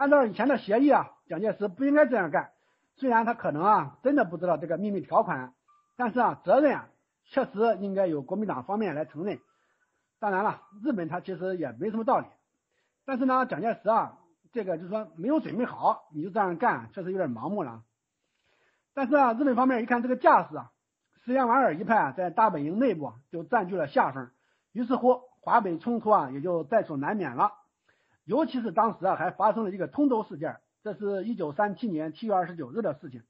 [0.00, 2.52] 按照以前的协议啊，蒋介石不应该这样干。
[2.96, 5.52] 虽然他可能啊，真的不知道这个秘密条款，
[5.94, 6.88] 但是啊，责任啊，
[7.26, 9.40] 确实应该由国民党方面来承认。
[10.18, 12.24] 当然了，日本他其实也没什么道理。
[13.04, 14.16] 但是呢，蒋介石啊，
[14.54, 17.82] 这个就是说没有准备好，你就这样干，确实有点盲目了。
[18.94, 20.70] 但是啊，日本方面一看这个架势啊。
[21.26, 24.30] 石原莞尔一派啊，在大本营内部就占据了下风，
[24.72, 27.52] 于是乎华北冲突啊也就在所难免了。
[28.24, 33.22] 尤其是当时啊还发生了一个通州事件，这是一九三七年七月二十九日的事情，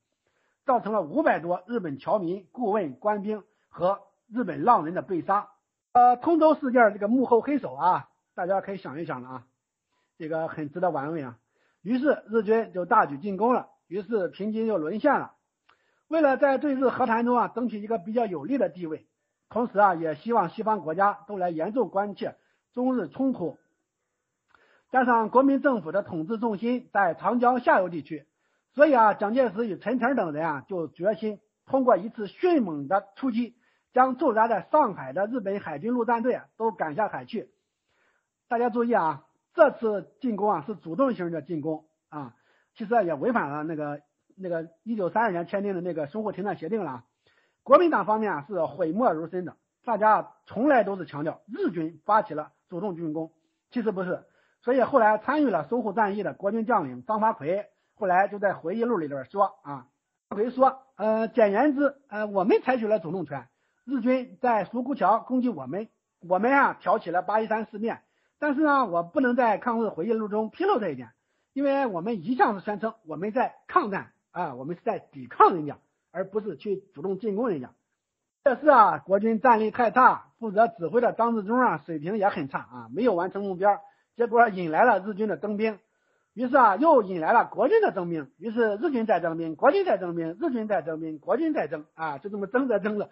[0.66, 5.48] 造成了五百多日本侨民、顾问、官兵和日本浪人的被杀。
[5.92, 9.46] 呃，通州事件这个幕后黑手啊，大家可以想一想了啊，
[10.18, 11.38] 这个很值得玩味啊。
[11.82, 15.32] 于是日军就大举进攻了，于是平津就沦陷了。
[16.08, 19.06] 为了在对日和谈中啊争取一个比较有利的地位，
[19.48, 22.36] 同时啊也希望西方国家都来严重关切
[22.74, 23.58] 中日冲突。
[24.90, 28.26] 加上国民政府的统治重心在长江下游地区，
[28.74, 33.56] 所以啊蒋介石与陈诚等人啊就决心通过一次迅猛的出击，
[33.92, 37.50] 将驻扎在上海的日本海军陆战队啊都赶下海去。
[38.48, 39.24] 大家注意啊，
[39.54, 42.34] 这次进攻啊是主动型的进攻啊，
[42.74, 44.00] 其实也违反了那个。
[44.42, 47.04] 那个一九三二年签订的那个淞沪停战协定了，
[47.62, 53.32] 国民党方面啊是讳莫如深的，大家从来都是强调日军发起了主动进攻，
[53.70, 54.24] 其实不是，
[54.62, 59.86] 所以后来参与了淞沪战役的国军将领张发奎后来就在回忆录里边说啊，
[60.28, 63.48] 奎说，呃，简言之，呃，我们采取了主动权，
[63.84, 65.88] 日军在苏沽桥攻击我们，
[66.20, 68.02] 我们啊挑起了八一三事变，
[68.38, 71.10] 但是呢，我不能在抗日回忆录中披露这一点，
[71.52, 74.12] 因为我们一向是宣称我们在抗战。
[74.32, 75.78] 啊，我们是在抵抗人家，
[76.12, 77.72] 而不是去主动进攻人家。
[78.44, 83.80] 这是啊，国军战力太差，负责指挥的张自忠啊，水平也很差啊，没有完成目标，
[84.20, 85.78] 结果引来了日军的征兵，
[86.34, 93.08] 于是啊，又引来了国军的征兵，于是日军在征兵，国军在征兵，日军在征兵，国军在征啊，就这么争着争着，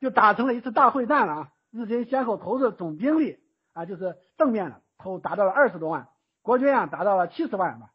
[0.00, 1.52] 就打成了一次大会战了啊。
[1.70, 3.38] 日军先后投入总兵力
[3.74, 6.08] 啊，就是正面的投达到了二十多万，
[6.42, 7.92] 国军啊达到了七十万吧。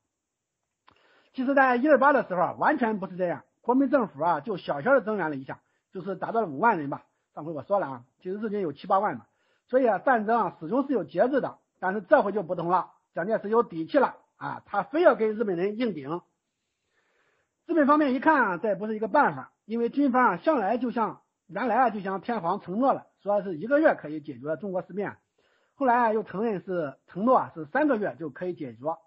[1.33, 3.43] 其实，在一二八的时候啊，完全不是这样。
[3.59, 5.59] 国民政府啊，就小小的增援了一下，
[5.91, 7.03] 就是达到了五万人吧。
[7.33, 9.25] 上回我说了啊，其实日军有七八万嘛。
[9.67, 11.57] 所以啊，战争啊，始终是有节制的。
[11.79, 16.21] 但是这回就不同了，蒋介石有底气了啊，他非要跟日本人硬顶。
[17.65, 25.17] 日本方面一看啊，这不是一个办法，因为军方，向来就像原来啊，就向天皇承诺了，说是一个月可以解决中国事变，
[25.75, 28.97] 后来啊，又承认是承诺啊是三个月就可以解决。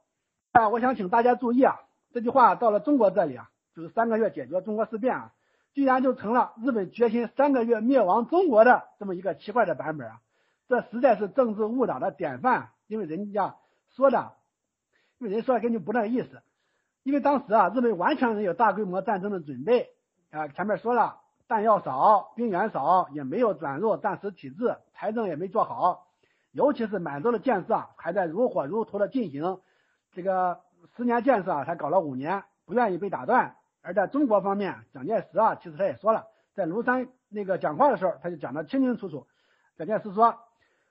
[0.52, 1.76] 啊，我想请大家注意啊。
[2.12, 5.32] 这句话到了中国这里啊，就是三个月解决中国事变啊，
[5.74, 10.20] 居然就成了日本决心三个月灭亡中国的这么一个奇怪的版本啊！
[10.68, 13.56] 这实在是政治误导的典范，因为人家
[13.88, 14.32] 说的，
[15.18, 16.42] 因为人说的根本就不那个意思。
[17.02, 19.90] 因为当时啊，日本完全没有大规模战争的准备
[20.30, 26.06] 啊，前面说了，弹药少，兵员少，也没有转入战时体制，财政也没做好，
[26.52, 29.60] 尤其是满洲的建设还在如火如荼的进行，
[30.12, 30.60] 这个。
[30.96, 33.56] 十年建设啊才搞了五年，不愿意被打断。
[33.82, 39.26] 而在中国方面，蒋介石啊，其实他也说了，在庐山那个讲话的时候，他就讲的清清楚楚。
[39.76, 40.38] 蒋介石说：“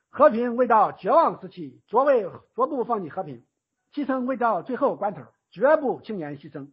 [0.10, 3.42] 和平未到绝望时期，绝未绝不放弃和平；
[3.94, 6.70] 牺牲未到最后关头，绝不轻言牺牲。”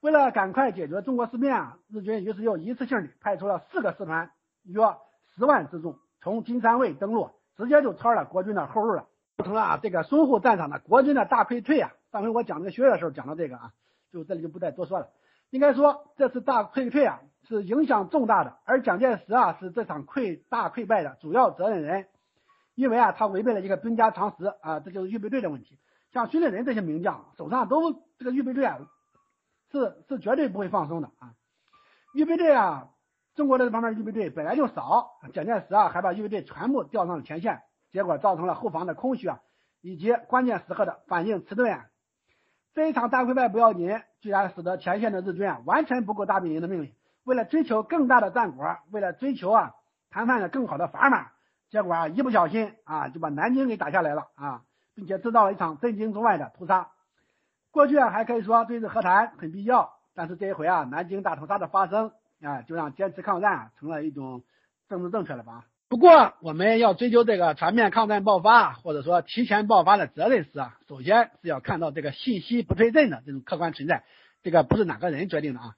[0.00, 4.30] 为了赶快解决中国事变啊，日军于是又一次性的派出了四个师团，
[4.62, 4.80] 约
[5.34, 9.06] 十万之众，从金山卫登陆，直接就抄了国军的后路了，
[9.36, 11.92] 造成了啊这个淞沪战场的国军的大溃退啊。
[12.12, 13.72] 上回我讲这个学的时候讲到这个啊，
[14.12, 15.08] 就这里就不再多说了。
[15.50, 22.06] 应该说这次大溃退啊，是影响重大的，而蒋介石啊是这场溃大溃败的主要责任人，
[22.78, 25.80] 因为啊他违背了一个兵家常识啊，这就是预备队的问题。
[26.12, 28.78] 像孙立人这些名将手上都这个预备队啊，
[29.72, 31.34] 是是绝对不会放松的啊。
[32.14, 32.90] 预备队啊，
[33.34, 39.40] 中国的这方面预备队本来就少，蒋介石啊还把预备队全部调上了前线，结果造成了后方的空虚啊，
[39.80, 41.86] 以及关键时刻的反应迟钝啊。
[42.74, 46.92] 这一场大溃败不要紧，居然使得前线的日军啊完全不顾大本营的命令，
[47.24, 49.74] 为了追求更大的战果，为了追求啊
[50.10, 51.32] 谈判的更好的砝码，
[51.70, 54.62] 结果啊一不小心啊就把南京给打下来了啊。
[54.94, 56.88] 并且制造了一场震惊中外的屠杀。
[57.70, 62.10] 过去啊还可以说对日和谈很必要，但是这一回啊南京大屠杀的发生
[62.42, 64.42] 啊，就让坚持抗战成了一种
[64.88, 65.66] 政治正确了吧。
[65.88, 74.02] 不过我们要追究这个全面抗战爆发或者说提前爆发的责任时啊，首先是要看到这个信息不对称的这种客观存在，
[74.42, 75.74] 这个不是哪个人决定的啊。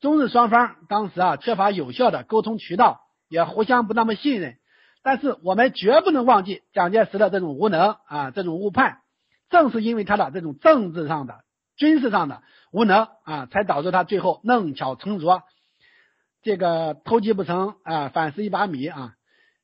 [0.00, 4.58] 中日双方当时啊缺乏有效的沟通渠道，也互相不那么信任。
[5.02, 8.98] 但是我们绝不能忘记蒋介石的这种无能啊，这种误判，
[9.48, 11.36] 正是因为他的这种政治上的、
[11.76, 15.42] 军事上的无能啊，才导致他最后弄巧成拙，
[16.42, 19.14] 这个偷鸡不成啊反蚀一把米啊。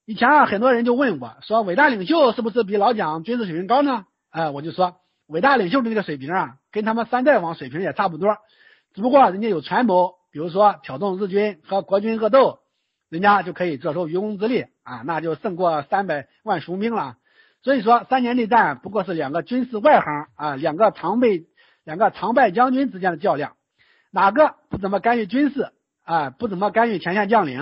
[0.06, 4.06] 以前啊，很多人就问我说，伟大领袖是不是比老蒋军事水平高呢？
[4.30, 8.38] 哎，我就说，伟大领袖的这个水平啊，跟他们三代王水平也差不多，
[8.94, 12.60] 只不过人家有权谋，比如说挑动日军和国军恶斗。
[13.08, 17.16] 人家就可以坐收渔翁之利啊，那就胜过三百万雄兵了。
[17.62, 21.46] 所以说，三年内战不过是两个军事外行啊，两个常备、
[21.84, 23.56] 两个常败将军之间的较量，
[24.10, 25.72] 哪个不怎么干预军事
[26.04, 27.60] 啊，不怎么干预前线将领，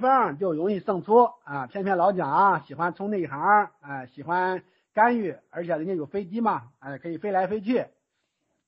[0.00, 1.66] 方就容易胜出啊。
[1.66, 3.38] 偏偏老蒋啊喜欢冲内行
[3.80, 4.62] 啊，喜欢
[4.94, 7.86] 干预，而且人家有飞机嘛，哎，可以飞来飞去。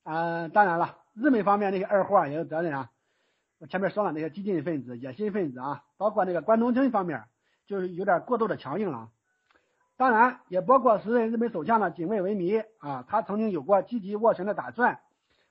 [0.04, 2.90] 嗯，当然了，日美方面那些二货也有责任啊。
[3.68, 7.24] 前面说了那些激进分子、野心分子啊，包括那个关东军方面，
[7.66, 9.08] 就是有点过度的强硬了。
[9.96, 15.00] 当然，也包括时任日本首相的警卫维弥啊，他曾经有过积极斡旋的打算，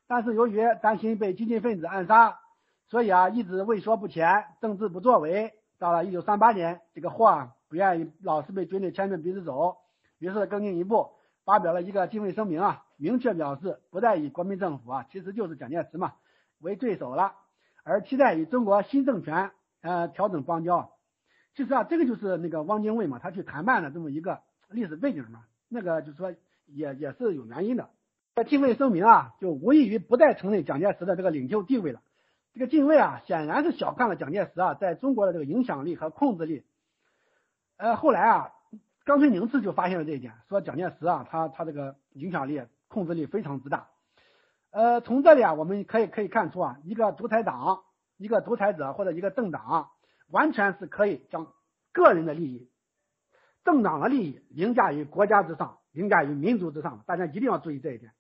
[0.06, 2.40] 但是由于担心被激进分子暗杀，
[2.90, 5.54] 所以啊一直畏缩不前，政治不作为。
[5.80, 9.78] 到了一九三八年，这个货啊不愿意老是被军队牵着鼻子走，
[10.20, 11.10] 于是更进一步
[11.46, 16.14] 发表了一个禁卫声明啊，明确表示不再以国民政府啊，其实就是蒋介石嘛
[16.60, 17.34] 为对手了。
[17.84, 20.92] 而期待与中国新政权呃调整邦交，
[21.56, 25.44] 其实啊，这个就是那个汪精卫嘛，他去谈判的这么一个历史背景嘛。
[25.68, 26.34] 那个就是说
[26.66, 27.90] 也也是有原因的。
[28.36, 32.02] 这敬畏声明啊，就无异于不再承认蒋介石的这个领袖地位了。
[32.54, 36.64] 这个敬畏啊，显然是小看了蒋介石啊在中国的这个影响力和控制力。
[37.78, 38.54] 呃，后来啊，
[39.04, 43.90] 冈村宁次就发现了这一点，说蒋介石啊，他他这个影响力、控制力非常之大。
[44.74, 47.84] 呃，从这里啊，我们可以可以看出啊，一个独裁党、
[48.18, 49.92] 一个独裁者或者一个政党，
[50.32, 51.54] 完全是可以将
[51.92, 52.72] 个人的利益、
[53.64, 57.04] 政党的利益凌驾于国家之上，凌驾于民族之上。
[57.06, 58.14] 大家一定要注意这一点。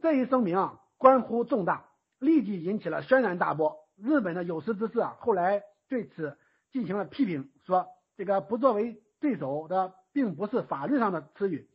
[0.00, 1.84] 这一声明啊，关乎重大，
[2.18, 3.86] 立即引起了轩然大波。
[3.98, 6.38] 日本的有识之士啊，后来对此
[6.72, 7.86] 进行了批评，说
[8.16, 11.68] 这个不作为对手的，并不是法律上的词语，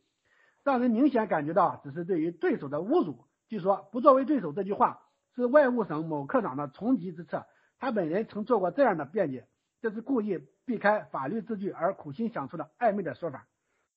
[0.63, 3.25] 让人明显感觉到只是对于对手的侮辱。
[3.47, 5.01] 据说不作为对手这句话
[5.35, 7.45] 是外务省某科长的从敌之策，
[7.77, 9.47] 他本人曾做过这样的辩解，
[9.81, 13.47] 这是故意避开法律字句而苦心想出的暧昧的说法，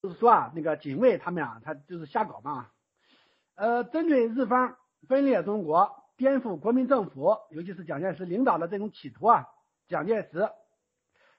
[0.03, 2.69] 就是说啊，那个警卫他们啊，他就是瞎搞嘛。
[3.55, 4.77] 呃，针对日方
[5.09, 9.47] 分裂中国、颠覆国民政府，尤其是蒋介石领导的这种企图啊，
[9.89, 10.51] 蒋介石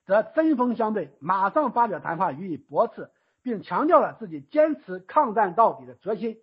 [0.05, 3.11] 则针锋相对，马上发表谈话予以驳斥，
[3.43, 6.37] 并强调了自己坚持抗战到底的决心。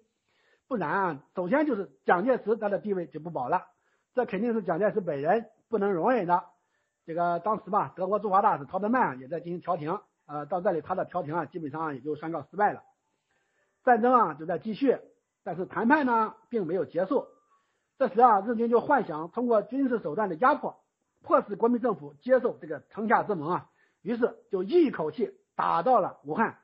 [0.68, 3.66] 不然啊，首先就是蒋介石他的地位就不保了，
[4.14, 6.44] 这肯定是蒋介石本人不能容忍的。
[7.04, 12.82] 这个当时吧，德国驻华大使陶德曼也在进行调停，呃，到这里他的调停啊，基本上也就宣告失败了。
[13.84, 14.98] 战争啊就在继续，
[15.44, 17.28] 但是谈判呢并没有结束。
[17.96, 20.80] 这时啊，日军就幻想通过军事手段的压迫，
[21.22, 23.70] 迫使国民政府接受这个城下之盟啊，
[24.02, 26.58] 于是就一口气打到了武汉。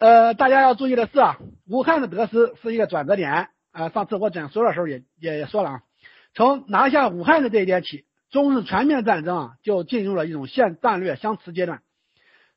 [0.00, 1.36] 呃，大家要注意的是啊，
[1.68, 3.90] 武汉的得失是一个转折点啊。
[3.90, 5.82] 上次我讲说的时候也也也说了啊，
[6.34, 11.82] 从拿下武汉的这一点起，中日全面战争啊就进入了一种现战略相持阶段。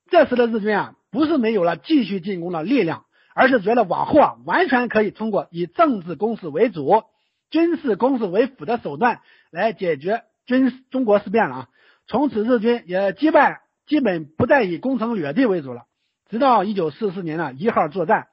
[0.09, 3.03] 这时的日军啊，不是没有了继续进攻的力量，
[3.35, 7.03] 而是觉得往后啊完全可以通过以政治攻势为主、
[7.49, 9.19] 军事攻势为辅的手段
[9.51, 11.67] 来解决军中国事变了啊。
[12.07, 15.81] 从此日军也击败基本不再以攻城掠地为主了。
[16.29, 18.27] 直到一九四四年的一号作战，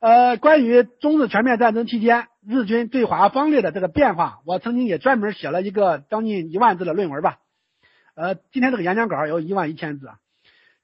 [0.00, 7.38] 呃，关于中日全面战争期间日军对华方略的这个变化，我曾经也专门写了一个将近一万字的论文吧。
[8.14, 10.10] 呃，今天这个演讲稿有一万一千字，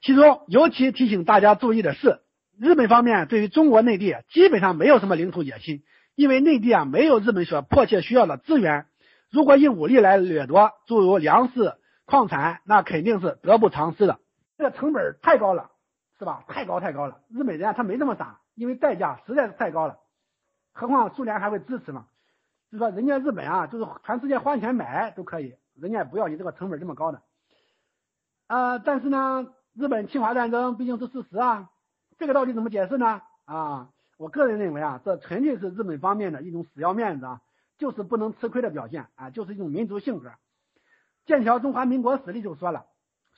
[0.00, 2.20] 其中尤其提醒大家注意的是，
[2.58, 5.82] 日本方面对于中国内地基本上没有什么领土野心，
[6.14, 8.86] 因为内地啊没有日本所迫切需要的资源，
[9.30, 11.74] 如果以武力来掠夺，诸如粮食、
[12.06, 14.18] 矿产，那肯定是得不偿失的。
[14.56, 15.70] 这个成本太高了，
[16.18, 16.44] 是吧？
[16.48, 19.98] 太高太高了，日本人啊他没这么傻，因为代价实在是太高了。
[20.72, 22.06] 何况苏联还会支持嘛？
[22.70, 27.22] 就说人家日本啊，就是全世界花钱买都可以，人家不要你这个成本这么高的。
[28.46, 31.70] 啊，但是呢，日本侵华战争毕竟是事实啊，
[32.18, 33.22] 这个到底怎么解释呢？
[33.44, 37.40] 啊，我个人认为啊，这纯粹是日本方面的一种死要面子啊，
[37.78, 40.32] 就是不能吃亏的表现啊，就是一种民族性格。
[41.26, 42.86] 剑桥中华民国史里就说了，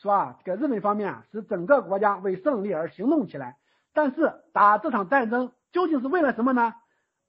[0.00, 3.58] 说啊，这个日本方面啊，使整个国家为胜利而行动起来，
[3.92, 6.74] 但是打这场战争究竟是为了什么呢？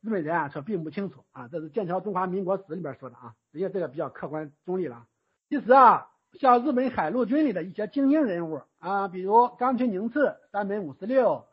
[0.01, 5.05] 日本人啊，却并不清楚啊，这是《剑桥中华民国史》里边说的啊，人家这个比较客观中立了。
[5.49, 6.07] 其实啊，
[6.39, 11.45] 像日本海陆军里的一些精英人物啊，比如冈村宁次、山本五十六、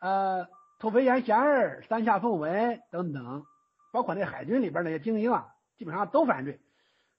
[0.00, 0.48] 呃
[0.80, 3.44] 土肥原贤二、山下奉文等等，
[3.92, 6.60] 包括那海军里边那些精英啊，基本上都反对，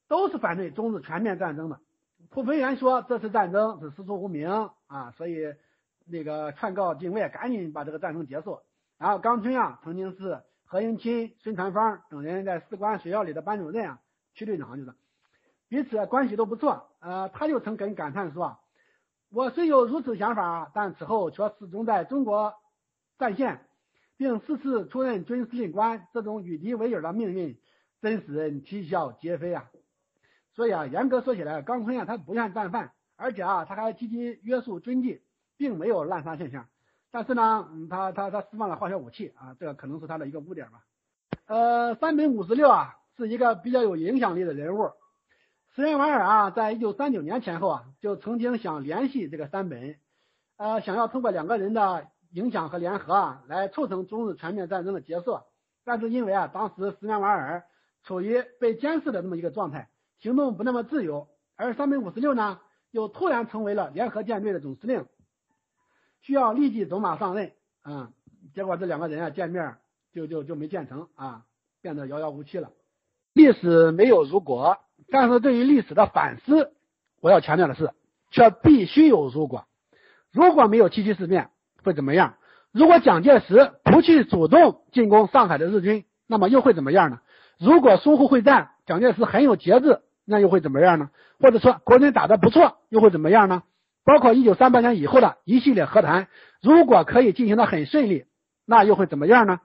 [0.07, 1.79] 都是反对中日全面战争的。
[2.31, 5.53] 土肥原说这次战争是师出无名啊，所以
[6.05, 8.59] 那个劝告境外赶紧把这个战争结束。
[8.97, 13.99] 然后冈村啊，曾经是何应钦、孙传芳等人在士官学校里的班主任啊，
[14.33, 14.93] 区队长就是，
[15.67, 16.89] 彼此关系都不错。
[16.99, 18.57] 呃，他就曾跟感叹说
[19.31, 22.53] ：“我虽有如此想法，但此后却始终在中国
[23.17, 23.65] 战线，
[24.17, 27.59] 并四次出任军司令官，这种与敌为友的命运，
[28.01, 29.69] 真使人啼笑皆非啊！”
[30.55, 35.21] 所以啊，严格说起来，冈村啊，他不愿战犯，而且啊，他还积极约束军纪，
[35.57, 36.65] 并没有滥杀现象。
[37.11, 40.79] 但是呢，他他他释放了化学武器啊，这个可能是他的一个污点吧。
[41.47, 44.91] 呃，三本五十六啊，是一个比较有影响力的人物。
[45.75, 49.97] 石原莞尔啊，在一九三九年前后啊，就曾经想联系这个三本，
[50.55, 55.39] 呃，想要通过两个人的影响和联合啊，来促成中日全面战争的结束。
[55.83, 57.65] 但是因为啊，当时石原莞尔
[58.03, 59.89] 处于被监视的这么一个状态，
[60.19, 62.59] 行动不那么自由，而三百五十六呢，
[62.91, 65.05] 又突然成为了联合舰队的总司令。
[66.21, 67.51] 需要立即走马上任
[67.83, 68.09] 啊！
[68.55, 69.75] 结果这两个人啊见面
[70.11, 71.43] 就就就没见成啊，
[71.81, 72.71] 变得遥遥无期了。
[73.33, 76.73] 历史没有如果，但是对于历史的反思，
[77.21, 77.91] 我要强调的是，
[78.31, 79.67] 却必须有如果。
[80.31, 81.51] 如果没有七七事变
[81.83, 82.37] 会怎么样？
[82.71, 87.21] 如果蒋介石不去主动进攻上海的日军，那么又会怎么样呢？
[87.59, 91.09] 如果淞沪会战蒋介石很有节制，那又会怎么样呢？
[91.39, 93.63] 或者说国内打得不错，又会怎么样呢？
[94.03, 96.27] 包括一九三八年以后的一系列和谈，
[96.61, 98.25] 如果可以进行的很顺利，
[98.65, 99.59] 那又会怎么样呢？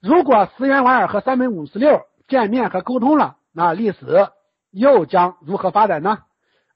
[0.00, 4.28] 如果石原莞尔和三本五十六见面和沟通了，那历史
[4.70, 6.20] 又将如何发展呢？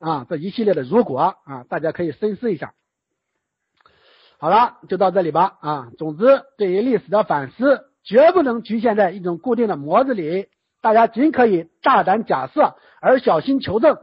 [0.00, 2.74] 啊，这一系列的如果啊，大家可以深思一下。
[4.38, 5.56] 好了，就到这里吧。
[5.60, 10.48] 啊，总之，对于历史的反思，绝不能局限在一种固定的模子里，
[10.84, 13.96] 大家尽可以大胆假设，而小心求证。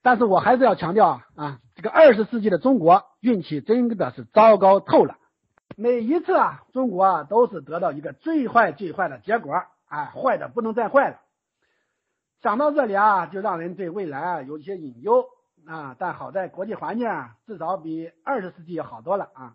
[0.00, 5.16] 但是我还是要强调啊啊，这个二十世纪的中国运气真的是糟糕透了。
[5.76, 11.16] 每一次啊，中国啊都是得到一个最坏最坏的结果，哎，坏的不能再坏了。
[12.42, 15.24] 想到这里啊，就让人对未来啊有一些隐忧
[15.66, 15.96] 啊。
[15.98, 19.54] 但好在国际环境啊至少比二十世纪要好多了啊。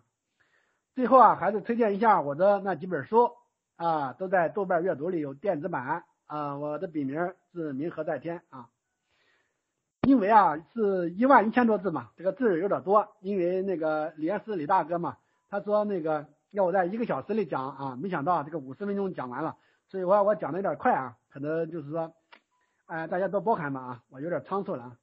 [0.94, 3.30] 最后啊，还是推荐一下我的那几本书
[3.82, 6.56] 啊，都在豆瓣阅读里有电子版啊。
[6.56, 8.68] 我的笔名是明和在天啊。
[10.02, 13.08] 因为啊是一万一千多字嘛，这个字有点多。
[13.20, 15.16] 因为那个李安师李大哥嘛，
[15.50, 19.56] 他说那个要我在一个小时里讲啊，没想到这个五十分钟讲完了，
[19.88, 22.14] 所以我我讲的有点快啊，可能就是说，
[22.86, 24.96] 哎，大家多包涵吧啊，我有点仓促了啊。